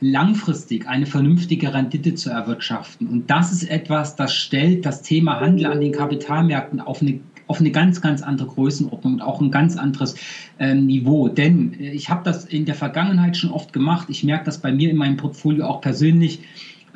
langfristig 0.02 0.88
eine 0.88 1.06
vernünftige 1.06 1.72
Rendite 1.74 2.16
zu 2.16 2.32
erwirtschaften. 2.32 3.08
Und 3.08 3.30
das 3.30 3.52
ist 3.52 3.70
etwas, 3.70 4.16
das 4.16 4.34
stellt 4.34 4.88
das 4.88 5.04
Thema 5.04 5.40
Handel 5.40 5.68
an 5.68 5.80
den 5.80 5.92
Kapitalmärkten 5.92 6.82
auf 6.82 7.02
eine 7.02 7.20
auf 7.46 7.60
eine 7.60 7.72
ganz, 7.72 8.02
ganz 8.02 8.22
andere 8.22 8.48
Größenordnung 8.48 9.16
und 9.16 9.22
auch 9.22 9.42
ein 9.42 9.52
ganz 9.52 9.76
anderes 9.76 10.16
äh, 10.60 10.74
Niveau. 10.74 11.28
Denn 11.28 11.74
äh, 11.80 11.92
ich 11.92 12.10
habe 12.10 12.22
das 12.24 12.46
in 12.46 12.66
der 12.66 12.74
Vergangenheit 12.74 13.36
schon 13.38 13.52
oft 13.52 13.74
gemacht. 13.74 14.08
Ich 14.10 14.24
merke 14.24 14.46
das 14.46 14.60
bei 14.60 14.72
mir 14.72 14.90
in 14.90 14.96
meinem 14.96 15.18
Portfolio 15.18 15.66
auch 15.66 15.82
persönlich. 15.82 16.40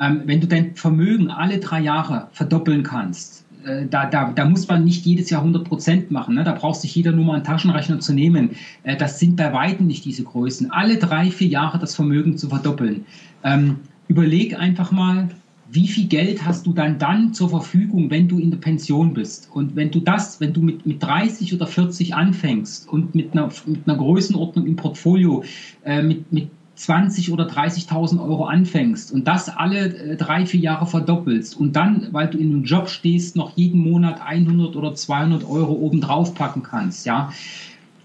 Ähm, 0.00 0.22
wenn 0.24 0.40
du 0.40 0.46
dein 0.46 0.74
Vermögen 0.74 1.30
alle 1.30 1.58
drei 1.58 1.80
Jahre 1.80 2.28
verdoppeln 2.32 2.82
kannst, 2.82 3.44
äh, 3.68 3.86
da, 3.86 4.06
da, 4.06 4.32
da 4.32 4.44
muss 4.44 4.66
man 4.66 4.84
nicht 4.84 5.04
jedes 5.04 5.30
Jahr 5.30 5.42
100 5.42 5.64
Prozent 5.64 6.10
machen. 6.10 6.34
Ne? 6.34 6.44
Da 6.44 6.52
braucht 6.52 6.80
sich 6.80 6.94
jeder 6.94 7.12
nur 7.12 7.24
mal 7.24 7.34
einen 7.34 7.44
Taschenrechner 7.44 8.00
zu 8.00 8.12
nehmen. 8.14 8.50
Äh, 8.82 8.96
das 8.96 9.18
sind 9.18 9.36
bei 9.36 9.52
weitem 9.52 9.86
nicht 9.86 10.04
diese 10.04 10.24
Größen. 10.24 10.70
Alle 10.70 10.96
drei, 10.96 11.30
vier 11.30 11.48
Jahre 11.48 11.78
das 11.78 11.94
Vermögen 11.94 12.36
zu 12.36 12.48
verdoppeln. 12.48 13.04
Ähm, 13.44 13.76
überleg 14.08 14.58
einfach 14.58 14.90
mal, 14.90 15.28
wie 15.70 15.86
viel 15.86 16.06
Geld 16.06 16.46
hast 16.46 16.66
du 16.66 16.72
dann 16.72 16.98
dann 16.98 17.34
zur 17.34 17.50
Verfügung, 17.50 18.10
wenn 18.10 18.26
du 18.26 18.38
in 18.38 18.50
der 18.50 18.58
Pension 18.58 19.12
bist? 19.12 19.50
Und 19.52 19.76
wenn 19.76 19.90
du 19.90 20.00
das, 20.00 20.40
wenn 20.40 20.54
du 20.54 20.62
mit, 20.62 20.86
mit 20.86 21.02
30 21.02 21.52
oder 21.52 21.66
40 21.66 22.14
anfängst 22.14 22.88
und 22.88 23.14
mit 23.14 23.32
einer, 23.32 23.50
mit 23.66 23.86
einer 23.86 23.98
Größenordnung 23.98 24.66
im 24.66 24.76
Portfolio, 24.76 25.44
äh, 25.84 26.02
mit, 26.02 26.32
mit 26.32 26.48
20 26.78 27.32
oder 27.32 27.48
30.000 27.48 28.22
Euro 28.22 28.44
anfängst 28.44 29.12
und 29.12 29.26
das 29.26 29.48
alle 29.48 29.94
äh, 29.94 30.16
drei, 30.16 30.46
vier 30.46 30.60
Jahre 30.60 30.86
verdoppelst 30.86 31.56
und 31.58 31.74
dann, 31.74 32.08
weil 32.12 32.28
du 32.28 32.38
in 32.38 32.50
einem 32.50 32.64
Job 32.64 32.88
stehst, 32.88 33.34
noch 33.34 33.56
jeden 33.56 33.80
Monat 33.80 34.20
100 34.24 34.76
oder 34.76 34.94
200 34.94 35.44
Euro 35.44 35.72
obendrauf 35.72 36.34
packen 36.34 36.62
kannst, 36.62 37.04
ja, 37.04 37.32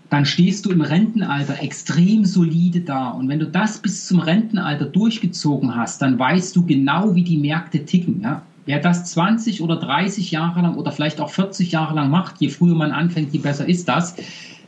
dann 0.09 0.25
stehst 0.25 0.65
du 0.65 0.71
im 0.71 0.81
Rentenalter 0.81 1.61
extrem 1.61 2.25
solide 2.25 2.81
da. 2.81 3.09
Und 3.09 3.29
wenn 3.29 3.39
du 3.39 3.47
das 3.47 3.79
bis 3.79 4.07
zum 4.07 4.19
Rentenalter 4.19 4.85
durchgezogen 4.85 5.75
hast, 5.75 6.01
dann 6.03 6.19
weißt 6.19 6.55
du 6.55 6.65
genau, 6.65 7.15
wie 7.15 7.23
die 7.23 7.37
Märkte 7.37 7.85
ticken, 7.85 8.21
ja. 8.21 8.41
Wer 8.65 8.79
das 8.79 9.05
20 9.05 9.61
oder 9.61 9.75
30 9.75 10.31
Jahre 10.31 10.61
lang 10.61 10.75
oder 10.75 10.91
vielleicht 10.91 11.19
auch 11.19 11.29
40 11.29 11.71
Jahre 11.71 11.95
lang 11.95 12.09
macht, 12.09 12.35
je 12.39 12.49
früher 12.49 12.75
man 12.75 12.91
anfängt, 12.91 13.33
je 13.33 13.39
besser 13.39 13.67
ist 13.67 13.89
das 13.89 14.15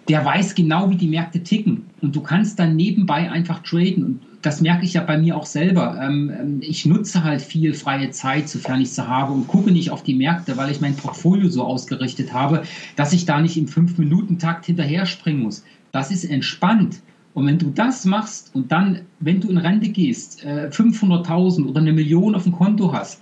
der 0.08 0.24
weiß 0.24 0.56
genau, 0.56 0.90
wie 0.90 0.98
die 0.98 1.08
Märkte 1.08 1.42
ticken. 1.42 1.86
Und 2.02 2.16
du 2.16 2.22
kannst 2.22 2.60
dann 2.60 2.76
nebenbei 2.76 3.32
einfach 3.32 3.64
traden. 3.64 4.04
Und 4.04 4.22
das 4.42 4.62
merke 4.62 4.86
ich 4.86 4.94
ja 4.94 5.02
bei 5.02 5.18
mir 5.18 5.36
auch 5.36 5.46
selber. 5.46 6.00
Ähm, 6.02 6.32
ähm, 6.40 6.58
ich 6.62 6.86
nutze 6.86 7.24
halt 7.24 7.42
viel 7.42 7.74
freie 7.74 8.12
Zeit, 8.12 8.48
sofern 8.48 8.82
ich 8.82 8.92
sie 8.92 9.08
habe, 9.08 9.34
und 9.34 9.48
gucke 9.48 9.72
nicht 9.72 9.90
auf 9.90 10.04
die 10.04 10.14
Märkte, 10.14 10.58
weil 10.58 10.72
ich 10.72 10.82
mein 10.82 10.96
Portfolio 10.96 11.50
so 11.50 11.64
ausgerichtet 11.64 12.34
habe, 12.34 12.64
dass 12.96 13.14
ich 13.14 13.26
da 13.26 13.42
nicht 13.42 13.58
im 13.58 13.66
5-Minuten-Takt 13.66 14.66
hinterher 14.66 15.06
springen 15.06 15.42
muss. 15.42 15.64
Das 15.92 16.12
ist 16.12 16.26
entspannt. 16.26 17.02
Und 17.34 17.48
wenn 17.48 17.58
du 17.58 17.72
das 17.72 18.06
machst 18.06 18.54
und 18.54 18.72
dann, 18.72 19.02
wenn 19.20 19.42
du 19.42 19.50
in 19.50 19.58
Rente 19.58 19.90
gehst, 19.90 20.46
500.000 20.46 21.60
äh, 21.60 21.68
oder 21.68 21.82
eine 21.82 21.92
Million 21.92 22.36
auf 22.36 22.44
dem 22.44 22.54
Konto 22.54 22.94
hast 22.94 23.22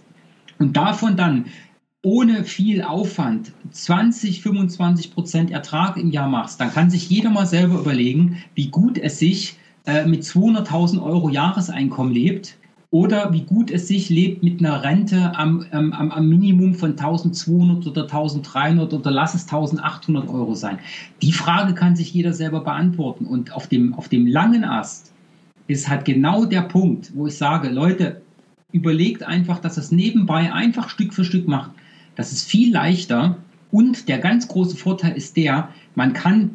und 0.60 0.78
davon 0.78 1.18
dann 1.18 1.46
ohne 2.04 2.44
viel 2.44 2.84
Aufwand 2.84 3.54
20, 3.72 4.42
25 4.42 5.14
Prozent 5.14 5.52
Ertrag 5.52 5.98
im 5.98 6.12
Jahr 6.12 6.28
machst, 6.28 6.60
dann 6.60 6.72
kann 6.72 6.90
sich 6.90 7.10
jeder 7.10 7.30
mal 7.30 7.46
selber 7.46 7.80
überlegen, 7.80 8.44
wie 8.56 8.68
gut 8.68 8.98
es 8.98 9.20
sich 9.20 9.56
äh, 9.86 10.06
mit 10.06 10.24
200.000 10.24 11.02
Euro 11.02 11.30
Jahreseinkommen 11.30 12.14
lebt 12.14 12.58
oder 12.92 13.32
wie 13.32 13.42
gut 13.42 13.72
es 13.72 13.88
sich 13.88 14.10
lebt 14.10 14.44
mit 14.44 14.60
einer 14.60 14.84
Rente 14.84 15.36
am, 15.36 15.66
am, 15.72 15.94
am 15.94 16.30
Minimum 16.30 16.76
von 16.76 16.92
1200 16.92 17.88
oder 17.88 18.04
1300 18.04 18.94
oder 18.94 19.10
lass 19.10 19.34
es 19.34 19.46
1800 19.46 20.30
Euro 20.30 20.56
sein. 20.56 20.80
Die 21.22 21.32
Frage 21.32 21.74
kann 21.74 21.96
sich 21.96 22.14
jeder 22.14 22.34
selber 22.34 22.60
beantworten. 22.60 23.26
Und 23.26 23.54
auf 23.54 23.68
dem, 23.68 23.96
auf 23.96 24.10
dem 24.10 24.28
langen 24.28 24.64
Ast 24.64 25.12
ist 25.68 25.90
halt 25.90 26.06
genau 26.06 26.46
der 26.46 26.62
Punkt, 26.62 27.14
wo 27.16 27.28
ich 27.28 27.36
sage, 27.36 27.70
Leute, 27.70 28.22
überlegt 28.74 29.24
einfach, 29.24 29.60
dass 29.60 29.78
es 29.78 29.92
nebenbei 29.92 30.54
einfach 30.54 30.90
Stück 30.90 31.14
für 31.14 31.24
Stück 31.24 31.48
macht. 31.48 31.72
Das 32.16 32.32
ist 32.32 32.48
viel 32.48 32.72
leichter 32.72 33.38
und 33.72 34.08
der 34.08 34.20
ganz 34.20 34.48
große 34.48 34.78
Vorteil 34.78 35.16
ist 35.18 35.36
der, 35.36 35.70
man 35.96 36.14
kann 36.14 36.52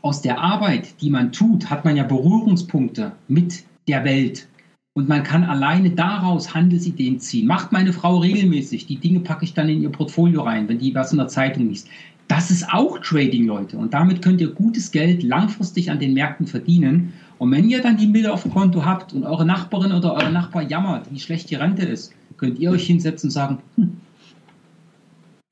aus 0.00 0.22
der 0.22 0.40
Arbeit, 0.40 1.00
die 1.00 1.10
man 1.10 1.32
tut, 1.32 1.70
hat 1.70 1.84
man 1.84 1.96
ja 1.96 2.04
Berührungspunkte 2.04 3.12
mit 3.28 3.64
der 3.86 4.04
Welt. 4.04 4.48
Und 4.94 5.08
man 5.08 5.22
kann 5.22 5.44
alleine 5.44 5.90
daraus 5.90 6.54
Handelsideen 6.54 7.18
ziehen. 7.18 7.46
Macht 7.46 7.72
meine 7.72 7.92
Frau 7.92 8.18
regelmäßig. 8.18 8.86
Die 8.86 8.96
Dinge 8.96 9.20
packe 9.20 9.44
ich 9.44 9.54
dann 9.54 9.68
in 9.68 9.82
ihr 9.82 9.90
Portfolio 9.90 10.42
rein, 10.42 10.68
wenn 10.68 10.78
die 10.78 10.94
was 10.94 11.12
in 11.12 11.18
der 11.18 11.28
Zeitung 11.28 11.68
liest. 11.68 11.88
Das 12.28 12.50
ist 12.50 12.72
auch 12.72 12.98
Trading, 12.98 13.46
Leute. 13.46 13.76
Und 13.76 13.94
damit 13.94 14.22
könnt 14.22 14.40
ihr 14.40 14.50
gutes 14.50 14.90
Geld 14.90 15.22
langfristig 15.22 15.90
an 15.90 15.98
den 15.98 16.14
Märkten 16.14 16.46
verdienen. 16.46 17.12
Und 17.38 17.50
wenn 17.52 17.68
ihr 17.68 17.82
dann 17.82 17.96
die 17.96 18.06
Mittel 18.06 18.30
auf 18.30 18.42
dem 18.42 18.52
Konto 18.52 18.84
habt 18.84 19.12
und 19.12 19.24
eure 19.24 19.44
Nachbarin 19.44 19.92
oder 19.92 20.14
euer 20.14 20.30
Nachbar 20.30 20.62
jammert, 20.62 21.12
wie 21.12 21.20
schlecht 21.20 21.50
die 21.50 21.56
Rente 21.56 21.84
ist, 21.84 22.12
könnt 22.36 22.58
ihr 22.58 22.70
euch 22.70 22.86
hinsetzen 22.86 23.28
und 23.28 23.32
sagen, 23.32 23.58
hm, 23.76 23.96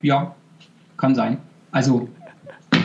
ja, 0.01 0.35
kann 0.97 1.15
sein. 1.15 1.37
Also 1.71 2.09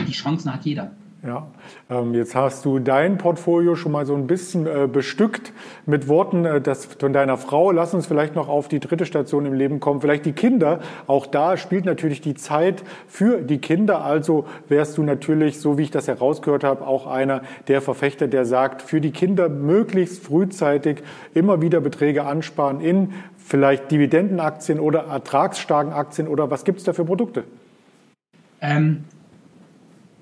die 0.07 0.13
Chancen 0.13 0.53
hat 0.53 0.65
jeder. 0.65 0.91
Ja, 1.25 1.47
ähm, 1.89 2.13
jetzt 2.13 2.35
hast 2.35 2.63
du 2.63 2.77
dein 2.77 3.17
Portfolio 3.17 3.75
schon 3.75 3.91
mal 3.91 4.05
so 4.05 4.15
ein 4.15 4.27
bisschen 4.27 4.67
äh, 4.67 4.87
bestückt 4.87 5.51
mit 5.87 6.07
Worten 6.07 6.45
äh, 6.45 6.61
das 6.61 6.85
von 6.85 7.11
deiner 7.11 7.37
Frau. 7.37 7.71
Lass 7.71 7.95
uns 7.95 8.05
vielleicht 8.05 8.35
noch 8.35 8.47
auf 8.47 8.67
die 8.67 8.79
dritte 8.79 9.05
Station 9.05 9.47
im 9.47 9.53
Leben 9.53 9.79
kommen. 9.79 9.99
Vielleicht 9.99 10.25
die 10.25 10.33
Kinder. 10.33 10.79
Auch 11.07 11.25
da 11.25 11.57
spielt 11.57 11.85
natürlich 11.85 12.21
die 12.21 12.35
Zeit 12.35 12.83
für 13.07 13.41
die 13.41 13.57
Kinder. 13.57 14.05
Also 14.05 14.45
wärst 14.69 14.97
du 14.99 15.03
natürlich, 15.03 15.59
so 15.59 15.77
wie 15.79 15.83
ich 15.83 15.91
das 15.91 16.07
herausgehört 16.07 16.63
habe, 16.63 16.85
auch 16.85 17.07
einer 17.07 17.41
der 17.67 17.81
Verfechter, 17.81 18.27
der 18.27 18.45
sagt, 18.45 18.83
für 18.83 19.01
die 19.01 19.11
Kinder 19.11 19.49
möglichst 19.49 20.23
frühzeitig 20.23 20.99
immer 21.33 21.61
wieder 21.61 21.81
Beträge 21.81 22.25
ansparen 22.25 22.79
in 22.79 23.13
vielleicht 23.47 23.89
Dividendenaktien 23.91 24.79
oder 24.79 25.05
ertragsstarken 25.05 25.93
Aktien 25.93 26.27
oder 26.27 26.51
was 26.51 26.65
gibt 26.65 26.79
es 26.79 26.83
da 26.83 26.93
für 26.93 27.05
Produkte? 27.05 27.45
Ähm, 28.59 29.05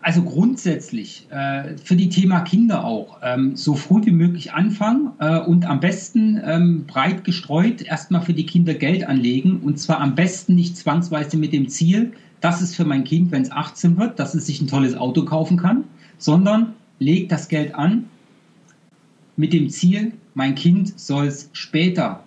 also 0.02 0.22
grundsätzlich 0.22 1.28
äh, 1.32 1.76
für 1.78 1.96
die 1.96 2.10
Thema 2.10 2.42
Kinder 2.42 2.86
auch 2.86 3.18
ähm, 3.24 3.56
so 3.56 3.74
früh 3.74 4.06
wie 4.06 4.12
möglich 4.12 4.54
anfangen 4.54 5.14
äh, 5.20 5.40
und 5.40 5.66
am 5.66 5.80
besten 5.80 6.40
ähm, 6.46 6.86
breit 6.86 7.24
gestreut 7.24 7.82
erstmal 7.82 8.22
für 8.22 8.34
die 8.34 8.46
Kinder 8.46 8.76
Geld 8.76 9.08
anlegen 9.08 9.62
und 9.64 9.80
zwar 9.80 10.02
am 10.02 10.14
besten 10.14 10.54
nicht 10.54 10.78
zwangsweise 10.78 11.38
mit 11.38 11.54
dem 11.54 11.68
Ziel, 11.68 12.14
das 12.42 12.62
ist 12.62 12.76
für 12.76 12.86
mein 12.86 13.04
Kind, 13.04 13.32
wenn 13.32 13.42
es 13.42 13.52
18 13.52 13.98
wird, 13.98 14.20
dass 14.20 14.36
es 14.36 14.46
sich 14.46 14.62
ein 14.62 14.68
tolles 14.68 14.96
Auto 14.96 15.26
kaufen 15.26 15.58
kann, 15.58 15.86
sondern 16.20 16.74
legt 17.00 17.32
das 17.32 17.48
Geld 17.48 17.74
an 17.74 18.06
mit 19.36 19.52
dem 19.52 19.72
Ziel, 19.72 20.12
mein 20.36 20.54
Kind 20.54 21.00
soll 21.00 21.26
es 21.26 21.50
später 21.54 22.25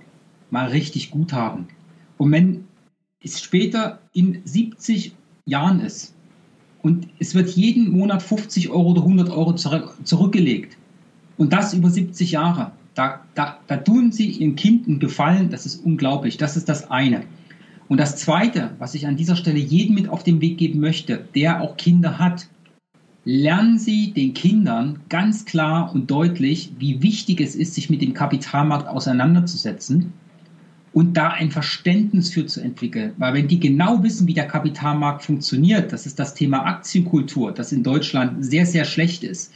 mal 0.50 0.68
richtig 0.68 1.11
gut 1.11 1.32
haben. 1.32 1.68
Und 2.16 2.32
wenn 2.32 2.64
es 3.22 3.40
später 3.40 4.00
in 4.12 4.40
70 4.44 5.14
Jahren 5.46 5.80
ist, 5.80 6.14
und 6.82 7.08
es 7.18 7.34
wird 7.34 7.50
jeden 7.50 7.90
Monat 7.90 8.22
50 8.22 8.70
Euro 8.70 8.90
oder 8.90 9.02
100 9.02 9.30
Euro 9.30 9.54
zurückgelegt. 9.54 10.76
Und 11.37 11.52
das 11.52 11.74
über 11.74 11.90
70 11.90 12.30
Jahre. 12.30 12.72
Da, 12.94 13.20
da, 13.34 13.58
da 13.66 13.76
tun 13.76 14.12
sie 14.12 14.28
ihren 14.28 14.56
Kind 14.56 14.87
einen 14.87 15.00
Gefallen, 15.00 15.50
das 15.50 15.66
ist 15.66 15.84
unglaublich. 15.84 16.37
Das 16.37 16.56
ist 16.56 16.68
das 16.68 16.90
eine. 16.90 17.24
Und 17.88 17.98
das 17.98 18.16
zweite, 18.16 18.72
was 18.78 18.94
ich 18.94 19.06
an 19.06 19.16
dieser 19.16 19.37
Stelle 19.37 19.58
jedem 19.58 19.94
mit 19.94 20.08
auf 20.08 20.22
den 20.22 20.40
Weg 20.40 20.58
geben 20.58 20.80
möchte, 20.80 21.24
der 21.34 21.61
auch 21.61 21.76
Kinder 21.76 22.18
hat, 22.18 22.48
lernen 23.24 23.78
Sie 23.78 24.12
den 24.12 24.34
Kindern 24.34 25.00
ganz 25.08 25.44
klar 25.44 25.92
und 25.94 26.11
deutlich, 26.11 26.72
wie 26.78 27.02
wichtig 27.02 27.40
es 27.40 27.54
ist, 27.54 27.74
sich 27.74 27.90
mit 27.90 28.02
dem 28.02 28.14
Kapitalmarkt 28.14 28.88
auseinanderzusetzen 28.88 30.12
und 30.92 31.16
da 31.16 31.29
ein 31.29 31.51
Verständnis 31.51 32.33
für 32.33 32.46
zu 32.46 32.61
entwickeln. 32.61 33.12
Weil 33.18 33.35
wenn 33.35 33.48
die 33.48 33.61
genau 33.61 34.03
wissen, 34.03 34.27
wie 34.27 34.35
der 34.35 34.46
Kapitalmarkt 34.46 35.22
funktioniert, 35.22 35.92
das 35.92 36.07
ist 36.07 36.18
das 36.18 36.35
Thema 36.35 36.64
Aktienkultur, 36.66 37.53
das 37.53 37.72
in 37.72 37.83
Deutschland 37.83 38.44
sehr, 38.44 38.66
sehr 38.66 38.85
schlecht 38.85 39.22
ist. 39.22 39.53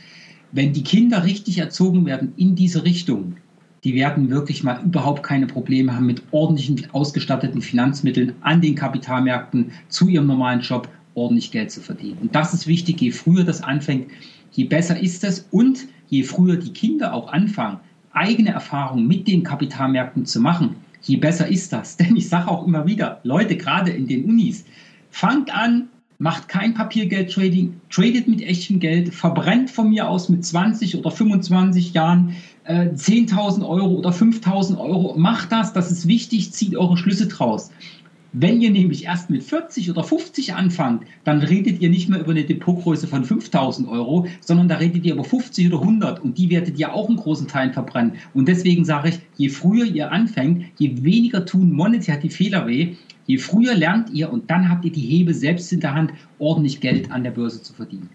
Wenn 0.52 0.72
die 0.72 0.82
Kinder 0.82 1.24
richtig 1.24 1.58
erzogen 1.58 2.04
werden 2.04 2.32
in 2.36 2.54
diese 2.54 2.84
Richtung, 2.84 3.36
die 3.84 3.94
werden 3.94 4.30
wirklich 4.30 4.62
mal 4.62 4.80
überhaupt 4.84 5.22
keine 5.22 5.46
Probleme 5.46 5.94
haben 5.94 6.06
mit 6.06 6.22
ordentlichen 6.30 6.86
ausgestatteten 6.92 7.62
Finanzmitteln 7.62 8.34
an 8.42 8.60
den 8.60 8.74
Kapitalmärkten 8.74 9.72
zu 9.88 10.08
ihrem 10.08 10.26
normalen 10.26 10.60
Job 10.60 10.88
ordentlich 11.14 11.50
Geld 11.50 11.70
zu 11.70 11.80
verdienen. 11.80 12.18
Und 12.20 12.34
das 12.34 12.54
ist 12.54 12.66
wichtig, 12.66 13.00
je 13.00 13.10
früher 13.10 13.44
das 13.44 13.62
anfängt, 13.62 14.08
je 14.52 14.64
besser 14.64 15.00
ist 15.00 15.24
es 15.24 15.48
und 15.50 15.86
je 16.08 16.22
früher 16.22 16.56
die 16.56 16.72
Kinder 16.72 17.12
auch 17.12 17.32
anfangen, 17.32 17.80
eigene 18.12 18.50
Erfahrungen 18.50 19.06
mit 19.08 19.26
den 19.26 19.42
Kapitalmärkten 19.42 20.26
zu 20.26 20.40
machen, 20.40 20.76
je 21.02 21.16
besser 21.16 21.48
ist 21.48 21.72
das. 21.72 21.96
Denn 21.98 22.16
ich 22.16 22.28
sage 22.28 22.48
auch 22.48 22.66
immer 22.66 22.86
wieder, 22.86 23.20
Leute, 23.22 23.56
gerade 23.56 23.90
in 23.90 24.06
den 24.06 24.24
Unis, 24.24 24.64
fangt 25.10 25.54
an, 25.54 25.88
macht 26.18 26.48
kein 26.48 26.74
Papiergeld-Trading, 26.74 27.80
tradet 27.90 28.28
mit 28.28 28.42
echtem 28.42 28.78
Geld, 28.78 29.12
verbrennt 29.12 29.70
von 29.70 29.90
mir 29.90 30.08
aus 30.08 30.28
mit 30.28 30.44
20 30.44 30.96
oder 30.96 31.10
25 31.10 31.94
Jahren 31.94 32.36
äh, 32.64 32.90
10.000 32.90 33.68
Euro 33.68 33.94
oder 33.94 34.10
5.000 34.10 34.78
Euro. 34.78 35.14
Macht 35.18 35.50
das, 35.50 35.72
das 35.72 35.90
ist 35.90 36.06
wichtig, 36.06 36.52
zieht 36.52 36.76
eure 36.76 36.96
Schlüsse 36.96 37.26
draus. 37.26 37.72
Wenn 38.34 38.62
ihr 38.62 38.70
nämlich 38.70 39.04
erst 39.04 39.28
mit 39.28 39.42
40 39.42 39.90
oder 39.90 40.02
50 40.02 40.54
anfangt, 40.54 41.04
dann 41.22 41.42
redet 41.42 41.82
ihr 41.82 41.90
nicht 41.90 42.08
mehr 42.08 42.20
über 42.20 42.30
eine 42.30 42.44
Depotgröße 42.44 43.06
von 43.06 43.24
5000 43.24 43.86
Euro, 43.86 44.26
sondern 44.40 44.68
da 44.68 44.76
redet 44.76 45.04
ihr 45.04 45.12
über 45.12 45.24
50 45.24 45.66
oder 45.68 45.82
100 45.82 46.20
und 46.20 46.38
die 46.38 46.48
werdet 46.48 46.78
ihr 46.78 46.94
auch 46.94 47.10
in 47.10 47.16
großen 47.16 47.46
Teilen 47.46 47.74
verbrennen. 47.74 48.14
Und 48.32 48.48
deswegen 48.48 48.86
sage 48.86 49.10
ich, 49.10 49.20
je 49.36 49.50
früher 49.50 49.84
ihr 49.84 50.10
anfängt, 50.10 50.64
je 50.78 51.04
weniger 51.04 51.44
tun 51.44 51.72
monetär 51.72 52.16
die 52.16 52.30
Fehler 52.30 52.66
weh, 52.66 52.94
je 53.26 53.36
früher 53.36 53.74
lernt 53.74 54.08
ihr 54.08 54.32
und 54.32 54.50
dann 54.50 54.70
habt 54.70 54.86
ihr 54.86 54.92
die 54.92 55.00
Hebe 55.02 55.34
selbst 55.34 55.70
in 55.70 55.80
der 55.80 55.92
Hand, 55.92 56.14
ordentlich 56.38 56.80
Geld 56.80 57.10
an 57.10 57.24
der 57.24 57.32
Börse 57.32 57.62
zu 57.62 57.74
verdienen. 57.74 58.08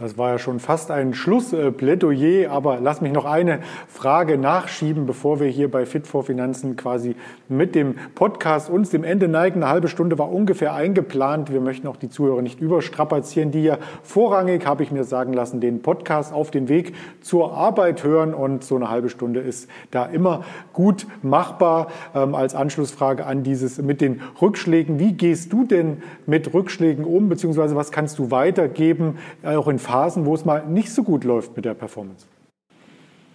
Das 0.00 0.16
war 0.16 0.30
ja 0.30 0.38
schon 0.38 0.60
fast 0.60 0.90
ein 0.90 1.12
Schlussplädoyer, 1.12 2.50
aber 2.50 2.78
lass 2.80 3.02
mich 3.02 3.12
noch 3.12 3.26
eine 3.26 3.58
Frage 3.86 4.38
nachschieben, 4.38 5.04
bevor 5.04 5.40
wir 5.40 5.48
hier 5.48 5.70
bei 5.70 5.84
Fit 5.84 6.06
for 6.06 6.24
Finanzen 6.24 6.76
quasi 6.76 7.16
mit 7.50 7.74
dem 7.74 7.96
Podcast 8.14 8.70
uns 8.70 8.88
dem 8.88 9.04
Ende 9.04 9.28
neigen. 9.28 9.62
Eine 9.62 9.70
halbe 9.70 9.88
Stunde 9.88 10.18
war 10.18 10.32
ungefähr 10.32 10.72
eingeplant. 10.72 11.52
Wir 11.52 11.60
möchten 11.60 11.86
auch 11.86 11.96
die 11.96 12.08
Zuhörer 12.08 12.40
nicht 12.40 12.62
überstrapazieren, 12.62 13.50
die 13.50 13.62
ja 13.62 13.76
vorrangig, 14.02 14.64
habe 14.64 14.82
ich 14.82 14.90
mir 14.90 15.04
sagen 15.04 15.34
lassen, 15.34 15.60
den 15.60 15.82
Podcast 15.82 16.32
auf 16.32 16.50
den 16.50 16.70
Weg 16.70 16.94
zur 17.20 17.52
Arbeit 17.52 18.02
hören 18.02 18.32
und 18.32 18.64
so 18.64 18.76
eine 18.76 18.88
halbe 18.88 19.10
Stunde 19.10 19.40
ist 19.40 19.68
da 19.90 20.06
immer 20.06 20.44
gut 20.72 21.06
machbar. 21.20 21.88
Ähm, 22.14 22.34
als 22.34 22.54
Anschlussfrage 22.54 23.26
an 23.26 23.42
dieses 23.42 23.76
mit 23.82 24.00
den 24.00 24.22
Rückschlägen. 24.40 24.98
Wie 24.98 25.12
gehst 25.12 25.52
du 25.52 25.64
denn 25.64 26.02
mit 26.24 26.54
Rückschlägen 26.54 27.04
um, 27.04 27.28
beziehungsweise 27.28 27.76
was 27.76 27.92
kannst 27.92 28.18
du 28.18 28.30
weitergeben, 28.30 29.18
auch 29.44 29.68
in 29.68 29.78
Phasen, 29.90 30.24
wo 30.24 30.34
es 30.34 30.44
mal 30.44 30.66
nicht 30.66 30.90
so 30.90 31.02
gut 31.02 31.24
läuft 31.24 31.56
mit 31.56 31.64
der 31.64 31.74
Performance? 31.74 32.26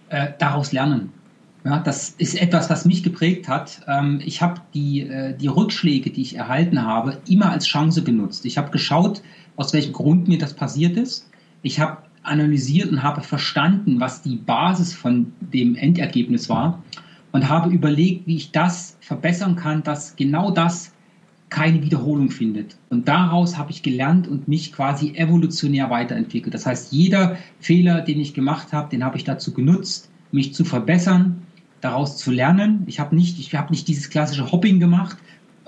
Äh, 0.08 0.28
daraus 0.38 0.72
lernen. 0.72 1.12
Ja, 1.64 1.80
das 1.80 2.10
ist 2.10 2.40
etwas, 2.40 2.70
was 2.70 2.84
mich 2.84 3.02
geprägt 3.02 3.48
hat. 3.48 3.82
Ähm, 3.88 4.20
ich 4.24 4.40
habe 4.40 4.60
die, 4.72 5.00
äh, 5.00 5.36
die 5.36 5.48
Rückschläge, 5.48 6.10
die 6.10 6.22
ich 6.22 6.36
erhalten 6.36 6.86
habe, 6.86 7.18
immer 7.28 7.50
als 7.50 7.66
Chance 7.66 8.04
genutzt. 8.04 8.46
Ich 8.46 8.56
habe 8.56 8.70
geschaut, 8.70 9.20
aus 9.56 9.72
welchem 9.72 9.92
Grund 9.92 10.28
mir 10.28 10.38
das 10.38 10.54
passiert 10.54 10.96
ist. 10.96 11.28
Ich 11.62 11.80
habe 11.80 11.98
analysiert 12.22 12.90
und 12.90 13.02
habe 13.02 13.20
verstanden, 13.20 13.98
was 13.98 14.22
die 14.22 14.36
Basis 14.36 14.94
von 14.94 15.32
dem 15.40 15.74
Endergebnis 15.74 16.48
war 16.48 16.82
und 17.32 17.48
habe 17.48 17.70
überlegt, 17.70 18.26
wie 18.26 18.36
ich 18.36 18.52
das 18.52 18.96
verbessern 19.00 19.56
kann, 19.56 19.82
dass 19.82 20.16
genau 20.16 20.50
das 20.50 20.92
keine 21.48 21.82
Wiederholung 21.82 22.30
findet. 22.30 22.76
Und 22.90 23.08
daraus 23.08 23.56
habe 23.56 23.70
ich 23.70 23.82
gelernt 23.82 24.26
und 24.26 24.48
mich 24.48 24.72
quasi 24.72 25.14
evolutionär 25.14 25.90
weiterentwickelt. 25.90 26.54
Das 26.54 26.66
heißt, 26.66 26.92
jeder 26.92 27.36
Fehler, 27.60 28.00
den 28.00 28.20
ich 28.20 28.34
gemacht 28.34 28.72
habe, 28.72 28.90
den 28.90 29.04
habe 29.04 29.16
ich 29.16 29.24
dazu 29.24 29.52
genutzt, 29.52 30.10
mich 30.32 30.54
zu 30.54 30.64
verbessern, 30.64 31.42
daraus 31.80 32.16
zu 32.16 32.32
lernen. 32.32 32.82
Ich 32.86 32.98
habe 32.98 33.14
nicht, 33.14 33.38
ich 33.38 33.54
habe 33.54 33.70
nicht 33.70 33.86
dieses 33.86 34.10
klassische 34.10 34.50
Hopping 34.50 34.80
gemacht. 34.80 35.16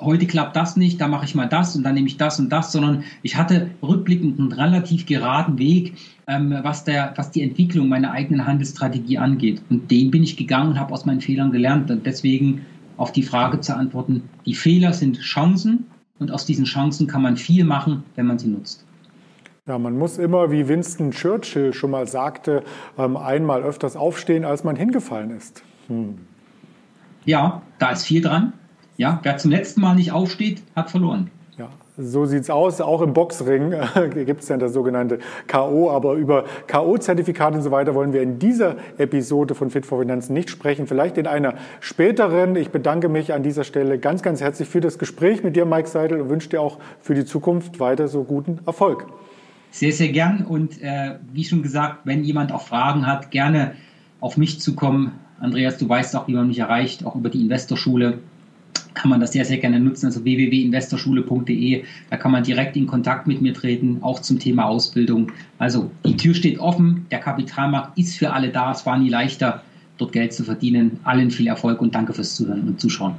Heute 0.00 0.26
klappt 0.26 0.54
das 0.54 0.76
nicht, 0.76 1.00
da 1.00 1.08
mache 1.08 1.24
ich 1.24 1.34
mal 1.34 1.46
das 1.46 1.74
und 1.74 1.82
dann 1.82 1.94
nehme 1.94 2.06
ich 2.06 2.16
das 2.16 2.38
und 2.38 2.50
das, 2.50 2.70
sondern 2.70 3.02
ich 3.22 3.36
hatte 3.36 3.70
rückblickend 3.82 4.38
einen 4.38 4.52
relativ 4.52 5.06
geraden 5.06 5.58
Weg, 5.58 5.94
ähm, 6.28 6.54
was, 6.62 6.84
der, 6.84 7.14
was 7.16 7.32
die 7.32 7.42
Entwicklung 7.42 7.88
meiner 7.88 8.12
eigenen 8.12 8.46
Handelsstrategie 8.46 9.18
angeht. 9.18 9.60
Und 9.70 9.90
den 9.90 10.12
bin 10.12 10.22
ich 10.22 10.36
gegangen 10.36 10.70
und 10.70 10.80
habe 10.80 10.92
aus 10.92 11.04
meinen 11.04 11.20
Fehlern 11.20 11.50
gelernt. 11.50 11.90
Und 11.90 12.06
deswegen 12.06 12.64
auf 12.98 13.12
die 13.12 13.22
Frage 13.22 13.60
zu 13.60 13.74
antworten, 13.74 14.28
die 14.44 14.54
Fehler 14.54 14.92
sind 14.92 15.20
Chancen 15.20 15.86
und 16.18 16.30
aus 16.30 16.44
diesen 16.44 16.66
Chancen 16.66 17.06
kann 17.06 17.22
man 17.22 17.36
viel 17.36 17.64
machen, 17.64 18.02
wenn 18.16 18.26
man 18.26 18.38
sie 18.38 18.48
nutzt. 18.48 18.84
Ja, 19.66 19.78
man 19.78 19.96
muss 19.96 20.18
immer, 20.18 20.50
wie 20.50 20.66
Winston 20.66 21.10
Churchill 21.10 21.72
schon 21.72 21.90
mal 21.90 22.06
sagte, 22.06 22.64
ähm, 22.96 23.16
einmal 23.16 23.62
öfters 23.62 23.96
aufstehen, 23.96 24.44
als 24.44 24.64
man 24.64 24.76
hingefallen 24.76 25.30
ist. 25.30 25.62
Hm. 25.88 26.18
Ja, 27.24 27.62
da 27.78 27.90
ist 27.90 28.04
viel 28.04 28.22
dran. 28.22 28.54
Ja, 28.96 29.20
wer 29.22 29.36
zum 29.36 29.50
letzten 29.50 29.80
Mal 29.80 29.94
nicht 29.94 30.10
aufsteht, 30.10 30.62
hat 30.74 30.90
verloren. 30.90 31.30
So 32.00 32.26
sieht's 32.26 32.48
aus. 32.48 32.80
Auch 32.80 33.02
im 33.02 33.12
Boxring 33.12 33.72
äh, 33.94 34.24
gibt 34.24 34.42
es 34.42 34.48
ja 34.48 34.56
das 34.56 34.72
sogenannte 34.72 35.18
K.O., 35.48 35.90
aber 35.90 36.14
über 36.14 36.44
K.O.-Zertifikate 36.68 37.56
und 37.56 37.62
so 37.62 37.72
weiter 37.72 37.92
wollen 37.96 38.12
wir 38.12 38.22
in 38.22 38.38
dieser 38.38 38.76
Episode 38.98 39.56
von 39.56 39.68
Fit 39.70 39.84
for 39.84 39.98
Finanzen 39.98 40.32
nicht 40.32 40.48
sprechen. 40.48 40.86
Vielleicht 40.86 41.18
in 41.18 41.26
einer 41.26 41.54
späteren. 41.80 42.54
Ich 42.54 42.70
bedanke 42.70 43.08
mich 43.08 43.34
an 43.34 43.42
dieser 43.42 43.64
Stelle 43.64 43.98
ganz, 43.98 44.22
ganz 44.22 44.40
herzlich 44.40 44.68
für 44.68 44.80
das 44.80 45.00
Gespräch 45.00 45.42
mit 45.42 45.56
dir, 45.56 45.66
Mike 45.66 45.88
Seidel, 45.88 46.20
und 46.20 46.28
wünsche 46.28 46.50
dir 46.50 46.60
auch 46.60 46.78
für 47.00 47.14
die 47.14 47.24
Zukunft 47.24 47.80
weiter 47.80 48.06
so 48.06 48.22
guten 48.22 48.60
Erfolg. 48.64 49.06
Sehr, 49.72 49.92
sehr 49.92 50.08
gern. 50.10 50.46
Und 50.46 50.80
äh, 50.80 51.16
wie 51.32 51.42
schon 51.42 51.62
gesagt, 51.62 52.02
wenn 52.04 52.22
jemand 52.22 52.52
auch 52.52 52.62
Fragen 52.62 53.08
hat, 53.08 53.32
gerne 53.32 53.72
auf 54.20 54.36
mich 54.36 54.60
zukommen. 54.60 55.18
Andreas, 55.40 55.78
du 55.78 55.88
weißt 55.88 56.14
auch, 56.14 56.28
wie 56.28 56.34
man 56.34 56.46
mich 56.46 56.60
erreicht, 56.60 57.04
auch 57.04 57.16
über 57.16 57.28
die 57.28 57.42
Investorschule 57.42 58.18
kann 58.98 59.10
man 59.10 59.20
das 59.20 59.32
sehr, 59.32 59.44
sehr 59.44 59.58
gerne 59.58 59.78
nutzen. 59.80 60.06
Also 60.06 60.24
www.investorschule.de, 60.24 61.84
da 62.10 62.16
kann 62.16 62.32
man 62.32 62.42
direkt 62.42 62.76
in 62.76 62.86
Kontakt 62.86 63.26
mit 63.26 63.40
mir 63.40 63.54
treten, 63.54 63.98
auch 64.02 64.20
zum 64.20 64.38
Thema 64.38 64.64
Ausbildung. 64.66 65.32
Also 65.58 65.90
die 66.04 66.16
Tür 66.16 66.34
steht 66.34 66.58
offen, 66.58 67.06
der 67.10 67.20
Kapitalmarkt 67.20 67.96
ist 67.96 68.18
für 68.18 68.32
alle 68.32 68.50
da, 68.50 68.72
es 68.72 68.84
war 68.84 68.98
nie 68.98 69.08
leichter, 69.08 69.62
dort 69.98 70.12
Geld 70.12 70.32
zu 70.32 70.44
verdienen. 70.44 70.98
Allen 71.04 71.30
viel 71.30 71.46
Erfolg 71.46 71.80
und 71.80 71.94
danke 71.94 72.12
fürs 72.12 72.34
Zuhören 72.34 72.66
und 72.66 72.80
Zuschauen. 72.80 73.14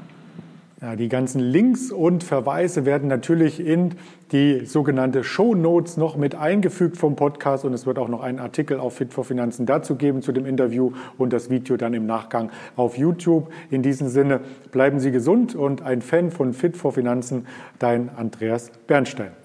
Ja, 0.82 0.96
die 0.96 1.10
ganzen 1.10 1.42
Links 1.42 1.92
und 1.92 2.24
Verweise 2.24 2.86
werden 2.86 3.10
natürlich 3.10 3.60
in 3.60 3.96
die 4.32 4.66
sogenannte 4.66 5.26
Show 5.26 5.54
Notes 5.54 5.98
noch 5.98 6.16
mit 6.16 6.36
eingefügt 6.36 6.96
vom 6.96 7.18
Podcast 7.18 7.66
und 7.66 7.74
es 7.74 7.86
wird 7.86 8.00
auch 8.00 8.08
noch 8.08 8.22
einen 8.22 8.40
Artikel 8.40 8.80
auf 8.80 8.96
Fit 8.96 9.14
for 9.14 9.26
Finanzen 9.26 9.66
dazu 9.66 9.96
geben 9.96 10.22
zu 10.22 10.32
dem 10.32 10.46
Interview 10.46 10.94
und 11.18 11.34
das 11.34 11.50
Video 11.50 11.76
dann 11.76 11.94
im 11.94 12.06
Nachgang 12.06 12.50
auf 12.78 12.98
YouTube. 12.98 13.52
In 13.70 13.82
diesem 13.82 14.08
Sinne 14.08 14.40
bleiben 14.72 15.02
Sie 15.02 15.12
gesund 15.12 15.54
und 15.54 15.82
ein 15.82 16.02
Fan 16.02 16.32
von 16.32 16.54
Fit 16.54 16.78
for 16.78 16.94
Finanzen, 16.94 17.46
dein 17.80 18.10
Andreas 18.16 18.72
Bernstein. 18.88 19.39